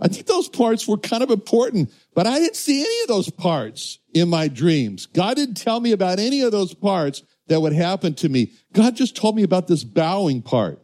I 0.00 0.08
think 0.08 0.26
those 0.26 0.48
parts 0.48 0.86
were 0.86 0.98
kind 0.98 1.22
of 1.22 1.30
important, 1.30 1.92
but 2.14 2.26
I 2.26 2.38
didn't 2.38 2.56
see 2.56 2.80
any 2.80 3.02
of 3.02 3.08
those 3.08 3.30
parts 3.30 3.98
in 4.14 4.30
my 4.30 4.48
dreams. 4.48 5.06
God 5.06 5.36
didn't 5.36 5.56
tell 5.56 5.80
me 5.80 5.92
about 5.92 6.18
any 6.18 6.40
of 6.40 6.52
those 6.52 6.72
parts 6.72 7.22
that 7.48 7.60
would 7.60 7.72
happen 7.72 8.14
to 8.14 8.28
me. 8.28 8.52
God 8.72 8.96
just 8.96 9.16
told 9.16 9.36
me 9.36 9.42
about 9.42 9.66
this 9.66 9.84
bowing 9.84 10.40
part. 10.40 10.80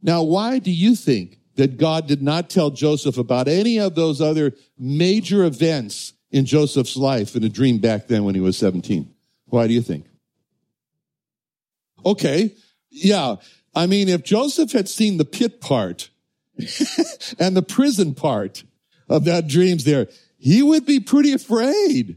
Now, 0.00 0.22
why 0.22 0.60
do 0.60 0.70
you 0.70 0.94
think 0.94 1.38
that 1.56 1.76
God 1.76 2.06
did 2.06 2.22
not 2.22 2.48
tell 2.48 2.70
Joseph 2.70 3.18
about 3.18 3.48
any 3.48 3.78
of 3.78 3.94
those 3.94 4.20
other 4.20 4.54
major 4.78 5.44
events 5.44 6.12
in 6.30 6.46
Joseph's 6.46 6.96
life 6.96 7.34
in 7.34 7.42
a 7.44 7.48
dream 7.48 7.78
back 7.78 8.06
then 8.06 8.24
when 8.24 8.34
he 8.34 8.40
was 8.40 8.56
17? 8.56 9.12
Why 9.46 9.66
do 9.66 9.74
you 9.74 9.82
think? 9.82 10.06
Okay. 12.04 12.54
Yeah. 12.90 13.36
I 13.74 13.86
mean, 13.86 14.08
if 14.08 14.22
Joseph 14.22 14.72
had 14.72 14.88
seen 14.88 15.16
the 15.16 15.24
pit 15.24 15.60
part 15.60 16.10
and 17.38 17.56
the 17.56 17.64
prison 17.66 18.14
part 18.14 18.64
of 19.08 19.24
that 19.24 19.48
dreams 19.48 19.84
there, 19.84 20.06
he 20.38 20.62
would 20.62 20.86
be 20.86 21.00
pretty 21.00 21.32
afraid. 21.32 22.16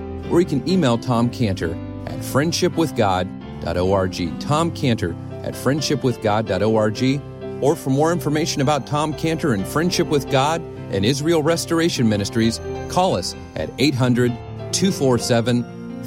or 0.31 0.39
you 0.39 0.47
can 0.47 0.67
email 0.67 0.97
Tom 0.97 1.29
Cantor 1.29 1.73
at 2.07 2.17
friendshipwithgod.org. 2.19 4.39
Tom 4.39 4.71
Cantor 4.71 5.15
at 5.43 5.53
friendshipwithgod.org. 5.53 7.21
Or 7.61 7.75
for 7.75 7.91
more 7.91 8.11
information 8.11 8.63
about 8.63 8.87
Tom 8.87 9.13
Cantor 9.13 9.53
and 9.53 9.67
Friendship 9.67 10.07
with 10.07 10.31
God 10.31 10.61
and 10.91 11.05
Israel 11.05 11.43
Restoration 11.43 12.09
Ministries, 12.09 12.59
call 12.89 13.15
us 13.15 13.35
at 13.55 13.69
800 13.77 14.31
247 14.71 15.63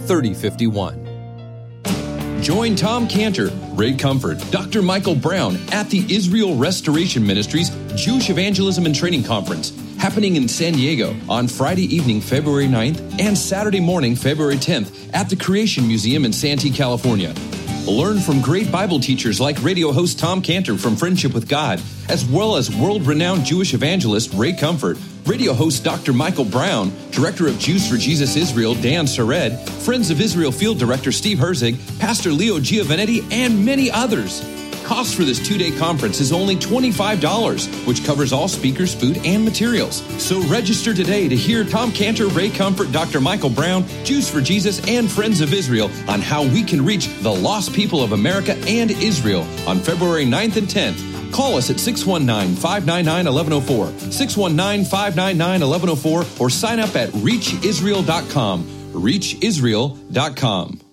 3051. 0.06 2.42
Join 2.42 2.74
Tom 2.76 3.08
Cantor, 3.08 3.50
Ray 3.72 3.94
Comfort, 3.94 4.38
Dr. 4.50 4.82
Michael 4.82 5.14
Brown 5.14 5.56
at 5.72 5.88
the 5.88 6.04
Israel 6.12 6.54
Restoration 6.56 7.26
Ministries 7.26 7.70
Jewish 7.94 8.28
Evangelism 8.28 8.84
and 8.84 8.94
Training 8.94 9.22
Conference 9.22 9.72
happening 10.04 10.36
in 10.36 10.46
San 10.46 10.74
Diego 10.74 11.16
on 11.30 11.48
Friday 11.48 11.84
evening, 11.84 12.20
February 12.20 12.66
9th 12.66 13.18
and 13.18 13.38
Saturday 13.38 13.80
morning, 13.80 14.14
February 14.14 14.56
10th 14.56 15.10
at 15.14 15.30
the 15.30 15.34
Creation 15.34 15.88
Museum 15.88 16.26
in 16.26 16.32
Santee, 16.34 16.70
California. 16.70 17.32
Learn 17.86 18.18
from 18.18 18.42
great 18.42 18.70
Bible 18.70 19.00
teachers 19.00 19.40
like 19.40 19.56
radio 19.62 19.92
host 19.92 20.18
Tom 20.18 20.42
Cantor 20.42 20.76
from 20.76 20.94
Friendship 20.94 21.32
with 21.32 21.48
God, 21.48 21.80
as 22.10 22.22
well 22.26 22.56
as 22.56 22.70
world 22.76 23.06
renowned 23.06 23.46
Jewish 23.46 23.72
evangelist 23.72 24.34
Ray 24.34 24.52
Comfort, 24.52 24.98
radio 25.24 25.54
host 25.54 25.82
Dr. 25.84 26.12
Michael 26.12 26.44
Brown, 26.44 26.92
director 27.10 27.48
of 27.48 27.58
Jews 27.58 27.88
for 27.88 27.96
Jesus 27.96 28.36
Israel 28.36 28.74
Dan 28.74 29.06
Sered, 29.06 29.66
Friends 29.86 30.10
of 30.10 30.20
Israel 30.20 30.52
field 30.52 30.78
director 30.78 31.12
Steve 31.12 31.38
Herzig, 31.38 31.78
Pastor 31.98 32.30
Leo 32.30 32.58
Giovinetti, 32.58 33.26
and 33.32 33.64
many 33.64 33.90
others. 33.90 34.42
Cost 34.84 35.14
for 35.14 35.24
this 35.24 35.44
two 35.44 35.56
day 35.56 35.70
conference 35.70 36.20
is 36.20 36.30
only 36.30 36.56
$25, 36.56 37.86
which 37.86 38.04
covers 38.04 38.32
all 38.32 38.48
speakers, 38.48 38.94
food, 38.94 39.18
and 39.24 39.42
materials. 39.44 40.02
So 40.22 40.40
register 40.42 40.92
today 40.92 41.26
to 41.26 41.34
hear 41.34 41.64
Tom 41.64 41.90
Cantor, 41.90 42.28
Ray 42.28 42.50
Comfort, 42.50 42.92
Dr. 42.92 43.20
Michael 43.20 43.50
Brown, 43.50 43.86
Jews 44.04 44.28
for 44.28 44.40
Jesus, 44.42 44.86
and 44.86 45.10
Friends 45.10 45.40
of 45.40 45.54
Israel 45.54 45.90
on 46.06 46.20
how 46.20 46.42
we 46.42 46.62
can 46.62 46.84
reach 46.84 47.08
the 47.22 47.32
lost 47.32 47.72
people 47.72 48.02
of 48.02 48.12
America 48.12 48.56
and 48.66 48.90
Israel 48.90 49.46
on 49.66 49.78
February 49.78 50.26
9th 50.26 50.56
and 50.56 50.68
10th. 50.68 51.32
Call 51.32 51.56
us 51.56 51.70
at 51.70 51.80
619 51.80 52.54
599 52.54 53.24
1104, 53.24 54.12
619 54.12 54.84
599 54.84 55.60
1104, 55.68 56.24
or 56.44 56.50
sign 56.50 56.78
up 56.78 56.94
at 56.94 57.08
reachisrael.com. 57.10 58.64
Reachisrael.com. 58.92 60.83